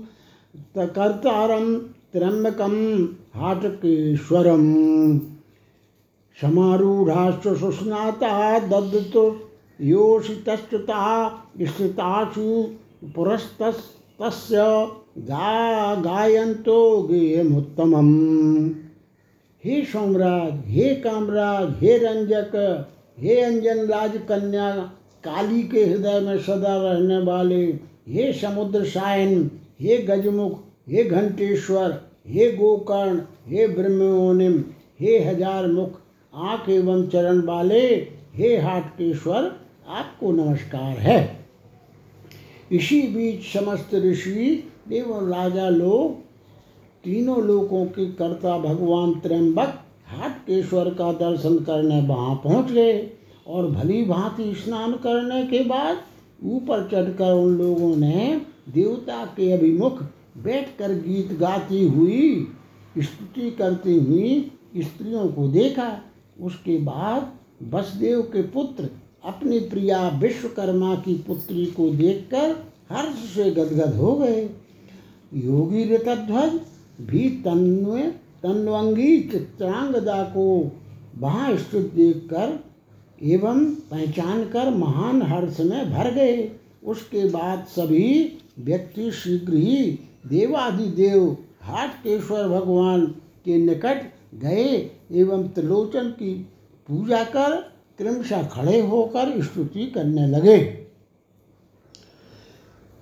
[0.78, 2.74] कर्तारं त्र्यम्बकं
[3.34, 5.18] हाटकेश्वरम्।
[6.40, 9.24] समारूढाश्च सुस्नाता दद्तो
[9.80, 11.28] योषितस्तुता
[11.62, 12.44] स्थितासु
[13.14, 14.56] पुरस्तस्य
[15.18, 18.70] गा गायन्तो गेयमुत्तमम्।
[19.64, 22.54] हे सोमराज हे कामराज, हे रंजक,
[23.18, 24.70] हे अंजन राज कन्या,
[25.24, 27.64] काली के हृदय में सदा रहने वाले,
[28.08, 29.50] हे समुद्र सायन
[29.80, 30.58] हे गजमुख
[30.88, 31.90] हे घंटेश्वर,
[32.28, 34.64] हे गोकर्ण, हे ब्रह्मोनिम,
[35.00, 36.00] हे हज़ार मुख,
[36.34, 37.80] आँख एवं चरण वाले,
[38.34, 39.50] हे हाटकेश्वर,
[39.88, 41.18] आपको नमस्कार है।
[42.72, 46.12] इसी बीच समस्त ऋषि एवं राजा लोग,
[47.04, 53.10] तीनों लोकों के कर्ता भगवान त्र्यंबक हाटकेश्वर का दर्शन करने वहाँ पहुँच गए
[53.46, 56.02] और भली भांति स्नान करने के बाद
[56.44, 60.02] ऊपर चढ़कर उन लोगों ने देवता के अभिमुख
[60.34, 62.48] बैठकर गीत गाती हुई
[62.98, 65.88] स्तुति करती हुई स्त्रियों को देखा।
[66.40, 67.32] उसके बाद
[67.74, 68.88] वसुदेव के पुत्र
[69.24, 72.50] अपनी प्रिया विश्वकर्मा की पुत्री को देखकर
[72.90, 74.42] हर्ष से गदगद हो गए।
[75.34, 76.60] योगी ऋतध्वज
[77.00, 77.98] भी तन्व
[78.42, 80.72] तन्वंगी चित्रांगदा को
[81.18, 82.58] वहाँ स्थित देखकर
[83.22, 86.50] एवं पहचान कर महान हर्ष में भर गए।
[86.84, 93.14] उसके बाद सभी व्यक्ति शीघ्र ही देवादिदेव हाटकेश्वर भगवान
[93.44, 96.50] के निकट गए एवं त्रिलोचन की
[96.88, 100.86] पूजा कर क्रमशः खड़े होकर स्तुति करने लगे।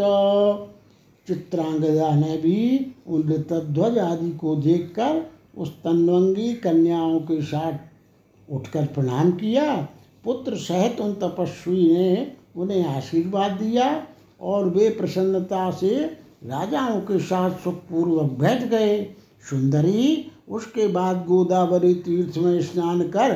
[1.28, 5.22] चित्रांगदा ने भी उन ऋतध्वज आदि को देखकर
[5.58, 9.76] उस तन्वंगी कन्याओं के साथ उठकर प्रणाम किया।
[10.24, 14.08] पुत्र सहित उन तपस्वी ने उन्हें आशीर्वाद दिया
[14.42, 15.96] और वे प्रसन्नता से
[16.44, 19.04] राजाओं के साथ सुखपूर्वक बैठ गए।
[19.50, 23.32] सुंदरी उसके बाद गोदावरी तीर्थ में स्नान कर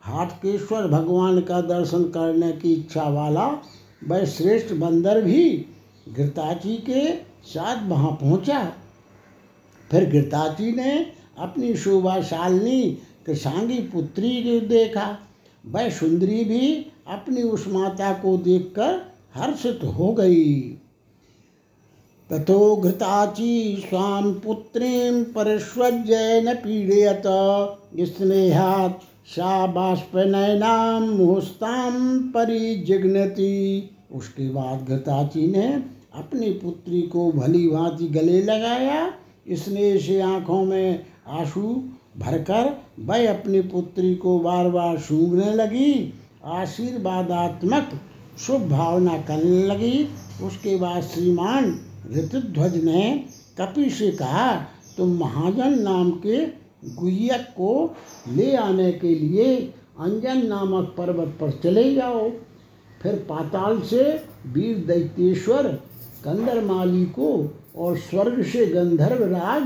[0.00, 3.46] हाटकेश्वर भगवान का दर्शन करने की इच्छा वाला
[4.08, 5.66] वह श्रेष्ठ बंदर भी
[6.12, 8.72] घृताची के साथ वहाँ पहुँचा।
[9.90, 11.06] फिर घृताची ने
[11.38, 15.18] अपनी शोभाशालिनी कृषांगी पुत्री को देखा।
[15.66, 20.60] वह सुंदरी भी अपनी उस माता को देखकर हर्षित हो गई।
[22.32, 27.22] तथो घृताची स्वां पुत्रीं परिष्वज्य न पीड़यत।
[28.08, 38.42] स्नेहात् सा बाष्पनयनां मुहस्तां परिजिघ्नति। उसके बाद घृताची ने अपनी पुत्री को भली भांति गले
[38.42, 39.12] लगाया,
[39.46, 41.62] इसने से आँखों में आँसू
[42.18, 46.12] भरकर वह अपनी पुत्री को बार बार सूंघने लगी।
[46.44, 47.90] आशीर्वादात्मक
[48.38, 50.08] शुभ भावना करने लगी।
[50.42, 51.80] उसके बाद श्रीमान
[52.12, 53.24] ऋतुध्वज ने
[53.58, 54.54] कपि से कहा,
[54.96, 56.44] तुम महाजन नाम के
[56.94, 57.96] गुयक को
[58.28, 59.56] ले आने के लिए
[60.00, 62.30] अंजन नामक पर्वत पर चले जाओ।
[63.02, 64.02] फिर पाताल से
[64.46, 65.66] वीर दैत्येश्वर
[66.24, 67.30] कंदरमाली को
[67.76, 69.62] और स्वर्ग से गंधर्व राज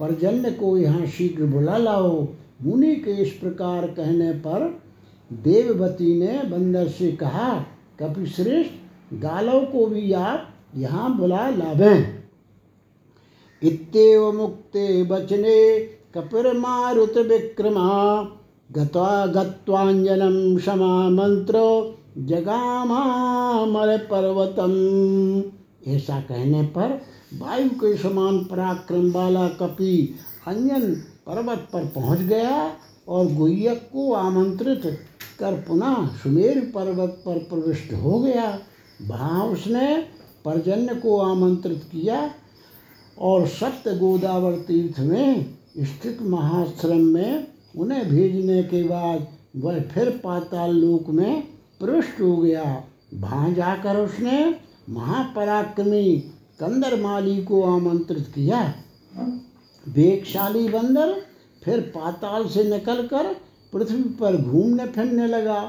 [0.00, 2.26] परजन्य को यहाँ शीघ्र बुला लाओ।
[2.62, 4.66] मुनि के इस प्रकार कहने पर
[5.30, 7.52] देववती ने बंदर से कहा
[8.00, 12.24] कपिश्रेष्ठ गालव को भी आप यहाँ बुला लावें
[13.62, 15.58] इत्येव मुक्ते बचने
[16.14, 17.88] कपिर मारुत विक्रमा।
[18.70, 21.60] गत्वा गत्वाञ्जनं क्षमा मंत्र
[22.18, 24.72] जगामामर पर्वतम
[25.86, 27.00] ऐसा कहने पर
[27.34, 29.96] वायु के समान पराक्रम वाला कपि
[30.46, 30.92] अंजन
[31.26, 32.70] पर्वत पर पहुँच गया
[33.08, 34.82] और गुह्यक को आमंत्रित
[35.38, 38.46] कर पुनः सुमेर पर्वत पर प्रविष्ट हो गया।
[39.02, 39.96] वहाँ उसने
[40.44, 42.30] परजन्य को आमंत्रित किया
[43.18, 49.26] और सप्त गोदावर तीर्थ में स्थित महाश्रम में उन्हें भेजने के बाद
[49.56, 51.42] वह फिर पाताल लोक में
[51.80, 52.82] प्रविष्ट हो गया।
[53.14, 54.52] वहाँ जाकर उसने
[54.90, 56.12] महापराक्रमी
[56.60, 58.62] कंदरमाली को आमंत्रित किया।
[59.86, 61.14] वेगशाली बंदर
[61.62, 63.32] फिर पाताल से निकलकर
[63.72, 65.60] पृथ्वी पर घूमने फिरने लगा।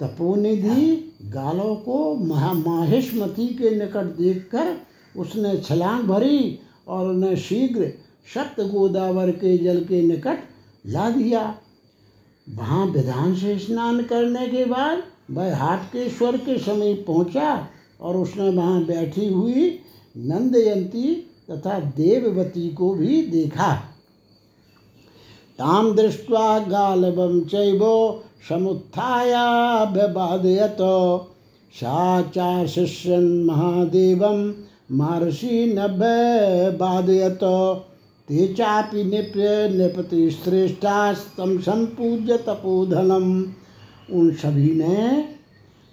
[0.00, 4.76] तपोनिधि गालों को महा माहेशमती के निकट देखकर
[5.16, 6.58] उसने छलांग भरी
[6.88, 7.92] और उन्हें शीघ्र
[8.34, 10.38] सप्त गोदावर के जल के निकट
[10.86, 11.42] ला दिया।
[12.46, 17.68] वहाँ विधान से स्नान करने के बाद वह हाट के स्वर के समीप पहुँचा।
[18.00, 19.80] और उसने वहाँ बैठी हुई
[20.16, 23.82] नंदयंती तथा देववती को भी देखा।
[25.58, 30.76] ताम दृष्ट्वा गालवं चैव समुत्थायाभ्यबाधयत।
[31.74, 34.54] सा चाशिष्यन् महादेवं
[34.92, 37.38] महर्षि नभ्यबाधयत।
[38.28, 43.52] ते चापि निप्य निपति श्रेष्ठास्तम संपूज्य तपोधनम।
[44.18, 45.28] उन सभी ने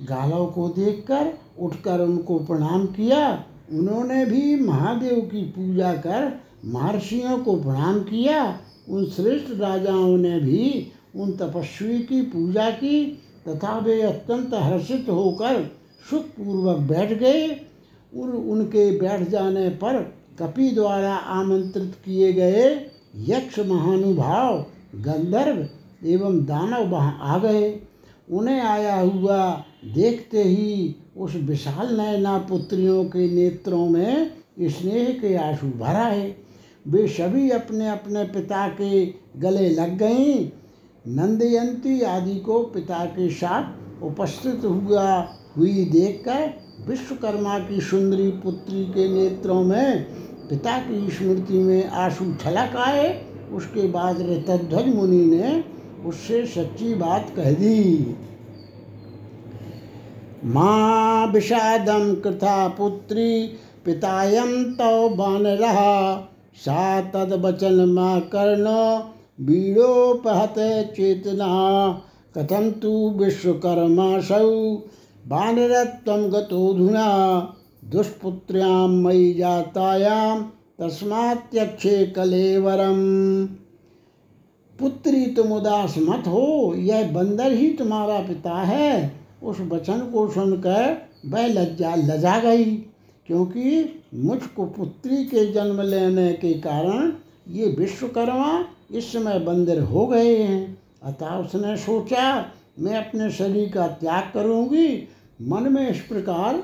[0.02, 7.56] गालों को देखकर उठकर उनको प्रणाम किया, उन्होंने भी महादेव की पूजा कर महर्षियों को
[7.56, 14.54] प्रणाम किया। उन श्रेष्ठ राजाओं ने भी उन तपस्वी की पूजा की, तथा वे अत्यंत
[14.54, 15.72] हर्षित होकर
[16.10, 17.48] सुखपूर्वक बैठ गए।
[18.18, 25.68] और उनके बैठ जाने पर कपि द्वारा आमंत्रित किए गए यक्ष महानुभाव, गंधर्व
[26.08, 27.80] एवं दानव वहाँ आ गए।
[28.32, 35.68] उन्हें आया हुआ देखते ही उस विशाल नयना पुत्रियों के नेत्रों में स्नेह के आँसू
[35.68, 36.38] भरा है।
[36.88, 39.06] वे सभी अपने अपने पिता के
[39.38, 40.50] गले लग गईं।
[41.08, 46.54] नंदयंती आदि को पिता के साथ उपस्थित हुआ, हुई देखकर
[46.88, 50.04] विश्वकर्मा की सुंदरी पुत्री के नेत्रों में
[50.50, 55.64] पिता की स्मृति में आँसू छलक आए। उसके बाद ऋतध्वज मुनि ने
[56.06, 58.16] उससे सच्ची बात कह दी।
[60.46, 63.48] माँ विषादम कृथा पुत्री
[63.86, 66.16] पितायम तव बान रहा
[66.56, 68.68] सा तद वचन माँ कर्ण
[69.46, 70.56] वीड़ोपहत
[70.98, 71.48] चेतना।
[72.38, 74.50] कथम तु विश्वकर्मा सौ
[75.28, 77.08] बानरत्वं गतोऽधुना
[77.86, 80.44] दुष्पुत्र्यां मयि जातायां
[80.80, 83.02] तस्मात्यक्षे कलेवरम।
[84.80, 90.98] पुत्री तुम उदास मत हो, यह बंदर ही तुम्हारा पिता है। उस वचन को सुनकर
[91.26, 92.66] वह लज्जा लजा गई,
[93.28, 97.12] क्योंकि मुझको पुत्री के जन्म लेने के कारण
[97.50, 102.46] ये विश्वकर्मा इस समय बंदर हो गए हैं। अतः उसने सोचा,
[102.80, 104.88] मैं अपने शरीर का त्याग करूँगी।
[105.42, 106.64] मन में इस प्रकार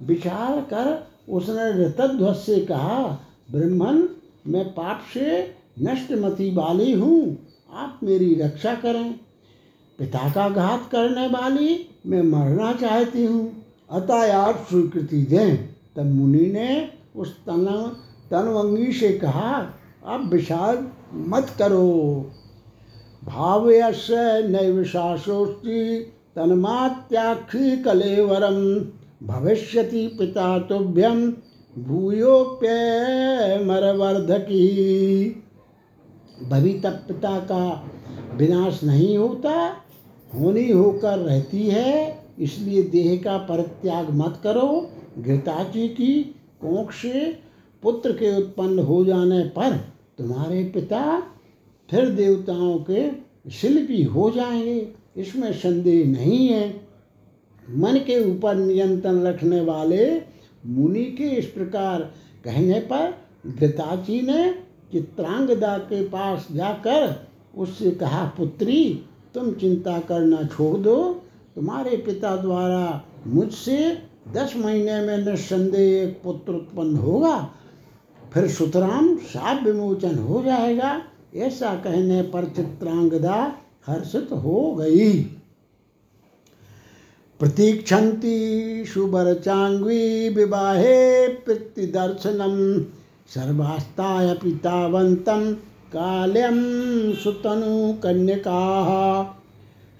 [0.00, 3.02] विचार कर उसने ऋतध्वज से कहा,
[3.50, 4.08] ब्रह्मन,
[4.46, 7.36] मैं पाप से नष्टमति वाली हूँ,
[7.72, 9.14] आप मेरी रक्षा करें।
[9.98, 15.56] पिता का घात करने वाली मैं मरना चाहती हूँ। अतः आप स्वीकृति दें।
[15.96, 17.96] तब मुनि ने उस तन,
[18.30, 19.74] तनवंगी से कहा,
[20.06, 22.30] अब विषाद मत करो।
[23.24, 24.06] भावयश
[24.50, 28.86] नैव शासोस्ति तन्मात्याक्षी कलेवरम
[29.26, 31.30] भविष्यति पिता तुभ्यम
[31.78, 32.70] भूयोप्यमरवर्धकी
[36.42, 37.90] भवि तब पिता का
[38.36, 39.76] विनाश नहीं होता,
[40.34, 46.22] होनी होकर रहती है, इसलिए देह का परित्याग मत करो। घृताची की
[46.60, 47.38] कोख से
[47.82, 49.76] पुत्र के उत्पन्न हो जाने पर
[50.18, 51.22] तुम्हारे पिता
[51.90, 53.10] फिर देवताओं के
[53.50, 56.80] शिल्पी हो जाएँगे। इसमें संदेह नहीं है।
[57.70, 60.22] मन के ऊपर नियंत्रण रखने वाले
[60.66, 62.00] मुनि के इस प्रकार
[62.44, 63.14] कहने पर
[63.46, 64.50] घृताची ने
[64.92, 67.28] चित्रांगदा के पास जाकर
[67.58, 71.22] उससे कहा, पुत्री, तुम चिंता करना छोड़ दो।
[71.54, 74.02] तुम्हारे पिता द्वारा मुझसे
[74.32, 77.50] दस महीने में निस्संदेह एक पुत्र उत्पन्न होगा।
[78.34, 81.02] फिर सुतराम साप विमोचन हो जाएगा।
[81.36, 85.22] ऐसा कहने पर चित्रांगदा हर्षित हो गई।
[87.40, 92.82] प्रतीक्षन्ति शुभरचाङ्गी विवाहे प्रीतिदर्शनं
[93.28, 95.54] सर्वास्ताय पितावन्तं
[95.96, 96.56] काल्यं
[97.14, 99.22] सुतनु कन्यकाः।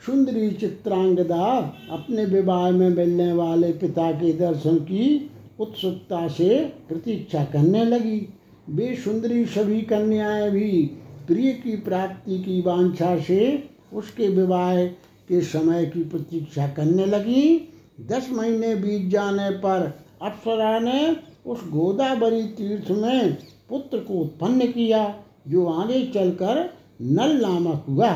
[0.07, 5.31] सुंदरी चित्रांगदा अपने विवाह में मिलने वाले पिता के दर्शन की
[5.61, 8.35] उत्सुकता से प्रतीक्षा करने लगी।
[8.71, 10.91] वे सुंदरी सभी कन्याएँ भी
[11.27, 17.75] प्रिय की प्राप्ति की वांछा से उसके विवाह के समय की प्रतीक्षा करने लगी।
[18.09, 21.17] दस महीने बीत जाने पर अप्सरा ने
[21.47, 23.35] उस गोदावरी तीर्थ में
[23.69, 25.15] पुत्र को उत्पन्न किया।
[25.49, 26.71] जो आगे चलकर
[27.03, 28.13] नल नामक हुआ।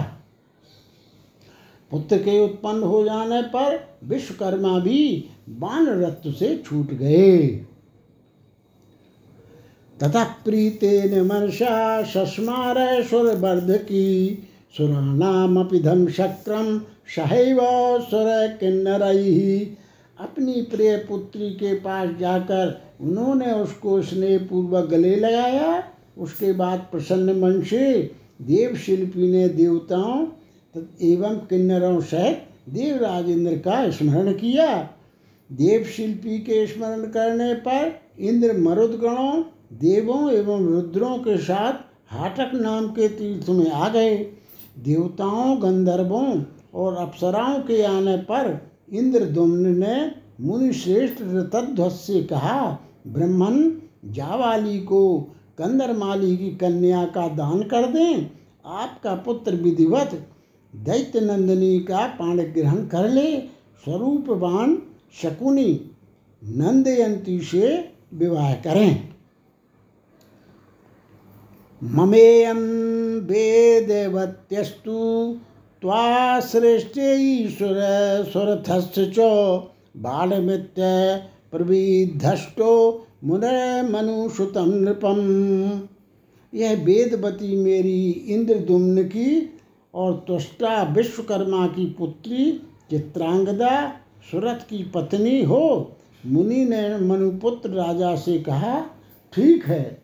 [1.91, 7.47] पुत्र के उत्पन्न हो जाने पर विश्वकर्मा भी बाण रत्व से छूट गए।
[10.03, 14.39] तथा प्रीतेन मनसा सस्मार सुरवर्ध की
[14.77, 16.79] सुराणामपि धम शक्रम
[17.15, 17.59] सहैव
[18.03, 19.03] सुर किन्नर।
[20.21, 25.79] अपनी प्रिय पुत्री के पास जाकर उन्होंने उसको स्नेह पूर्वक गले लगाया
[26.19, 28.11] उसके बाद प्रसन्न मन से
[28.43, 30.27] देव शिल्पी ने देवताओं
[31.03, 34.89] एवं किन्नरों सहित देवराज इंद्र का स्मरण किया।
[35.53, 39.43] देव शिल्पी के स्मरण करने पर इंद्र मरुदगणों,
[39.73, 41.73] देवों एवं रुद्रों के साथ
[42.15, 44.17] हाटक नाम के तीर्थ में आ गए।
[44.79, 46.43] देवताओं, गंधर्वों
[46.75, 50.11] और अप्सराओं के आने पर इंद्रदुम्न ने
[50.41, 58.31] मुनि श्रेष्ठ ऋतध्वज से कहा, ब्रह्मन, जावाली को कंदरमाली की कन्या का दान कर दें।
[58.67, 60.27] आपका पुत्र विधिवत
[60.77, 63.41] दैत्य नंदिनी का पाण ग्रहण कर ले।
[63.85, 64.83] स्वरूपवान
[65.23, 65.91] शकुनी
[66.45, 69.09] नंदयंती से विवाह करें।
[71.83, 72.61] ममेयं
[73.21, 74.97] वेदेवत्यस्तु
[75.81, 77.79] त्वाश्रेष्ठैश्वर
[78.33, 79.19] सुरथश्च
[79.97, 80.83] बालमित्य
[81.53, 85.19] प्रविधष्टो मुनमनुसुतं नृपम।
[86.55, 89.61] यह वेदवती मेरी इंद्रदुम्न की
[89.95, 92.53] और त्वष्टा विश्वकर्मा की पुत्री
[92.91, 93.93] चित्रांगदा
[94.31, 95.93] सुरथ की पत्नी हो।
[96.27, 98.81] मुनि ने मनुपुत्र राजा से कहा,
[99.33, 100.03] ठीक है।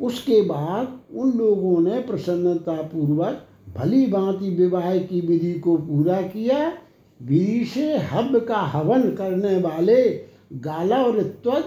[0.00, 6.72] उसके बाद उन लोगों ने प्रसन्नता पूर्वक भली भांति विवाह की विधि को पूरा किया।
[7.22, 11.64] विधि से हब का हवन करने वाले गाला और ऋत्वज,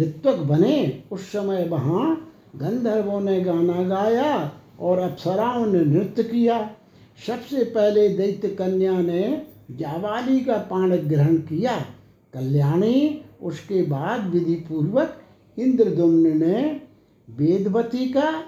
[0.00, 6.70] ऋत्वक बने। उस समय वहाँ गंधर्वों ने गाना गाया और अप्सराओं ने नृत्य किया।
[7.26, 11.76] सबसे पहले दैत्य कन्या ने जावाली का पाण ग्रहण किया।
[12.34, 15.22] कल्याणी, उसके बाद विधि पूर्वक
[15.58, 16.80] इंद्रदुम्न ने
[17.30, 18.42] वेदवती का,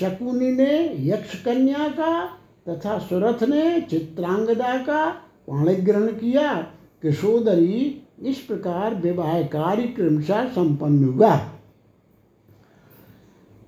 [0.00, 5.10] शकुनी ने यक्ष कन्या का तथा सुरथ ने चित्रांगदा का
[5.48, 6.54] पाणिग्रहण किया।
[7.02, 11.36] किशोदरी इस प्रकार विवाह कार्य क्रमशः संपन्न हुआ।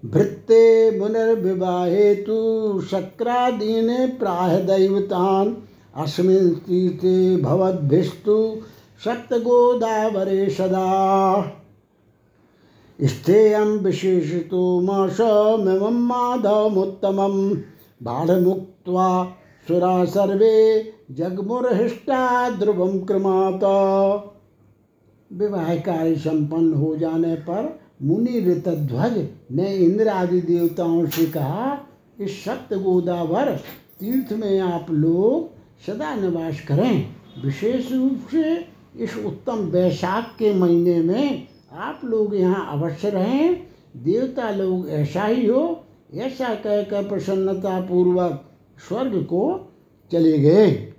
[0.04, 3.88] भृत्ते मुनिर्विवाहे तो शक्रादीन
[4.18, 5.56] प्राह दैवतान
[5.96, 8.36] अस्मिन् तीर्थे भवद्भिस्तु
[9.04, 10.90] सप्तगोदावरे सदा
[12.98, 17.48] स्थेयं विशेषितो माशमिमं माधवमुत्तमं
[18.02, 19.08] बाढमुक्त्वा
[19.68, 20.56] सुरा सर्वे
[21.10, 23.60] जगमुरहिष्टा ध्रुवं क्रमात
[25.34, 31.78] विवाह कार्य संपन्न हो जाने पर मुनि ऋतध्वज ने इंद्र आदि देवताओं से कहा,
[32.20, 33.50] इस सप्त गोदावर
[34.00, 35.50] तीर्थ में आप लोग
[35.86, 37.08] सदा निवास करें।
[37.44, 38.54] विशेष रूप से
[39.04, 43.66] इस उत्तम वैशाख के महीने में आप लोग यहाँ अवश्य रहें।
[43.96, 48.44] देवता लोग ऐसा ही हो, ऐसा कहकर प्रसन्नता पूर्वक
[48.88, 49.72] स्वर्ग को
[50.12, 50.93] चले गए।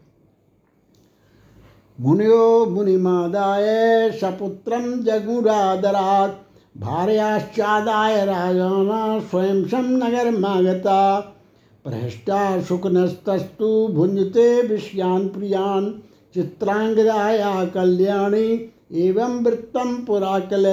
[2.01, 3.65] मुनियो मुनिमादाय
[4.11, 6.41] सपुत्रम जगुरादरात,
[6.77, 11.19] भार्याश्चादाय राजाना स्वयं नगर मागता
[11.83, 16.01] प्रहष्टा शुकनस्तस्तु भुंजते विषयान प्रियान
[16.33, 20.65] चित्रांगदाया कल्याणी, एवं वृत्तम पुराकल।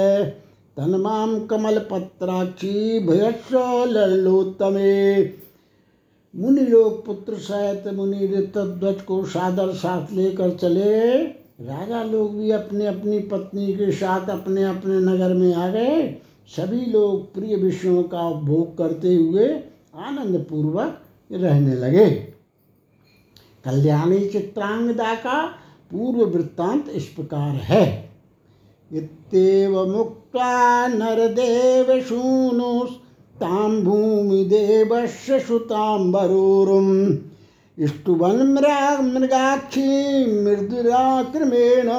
[0.77, 5.23] तन्माम कमलपत्राक्षी भयस्व लल्लोत्तमे
[6.35, 8.27] मुनि लोग पुत्र सहित मुनि
[8.57, 11.23] ध्वज को सादर साथ लेकर चले।
[11.61, 16.01] राजा लोग भी अपने अपनी पत्नी के साथ अपने अपने नगर में आ गए।
[16.47, 19.47] सभी लोग प्रिय विषयों का भोग करते हुए
[19.95, 22.09] आनंद पूर्वक रहने लगे।
[23.65, 25.43] कल्याणी चित्रांगदा का
[25.91, 28.09] पूर्व वृत्तांत इस प्रकार है।
[28.91, 33.02] इत्येव मुक्त्वा नरदेव शूनुस्तां
[33.83, 37.17] भूमिदेवस्य सुताम्बरूरुम्।
[37.79, 38.53] स्तुवन्
[39.13, 41.89] मृगाक्षी मृदुराक्रमेण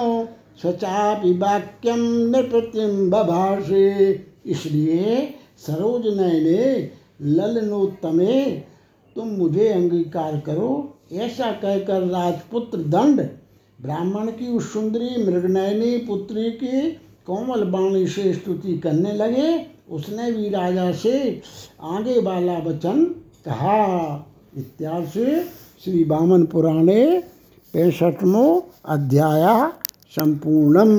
[0.62, 6.90] सचापि वाक्यम नृपतिम बभाषे इसलिए सरोज नयने
[7.22, 8.42] ललनोत्तमे,
[9.16, 13.20] तुम मुझे अंगीकार करो, ऐसा कहकर राजपुत्र दंड,
[13.82, 16.90] ब्राह्मण की उस सुंदरी मृगनयनी पुत्री की
[17.26, 21.42] कोमल वाणी से स्तुति करने लगे। उसने भी राजा से,
[21.82, 23.04] आगे वाला वचन
[23.44, 24.14] कहा।
[24.56, 25.42] इत्यादि से
[25.84, 27.22] श्री वामन पुराणे
[27.74, 29.72] पैंसठवों अध्याय
[30.10, 30.94] संपूर्णम।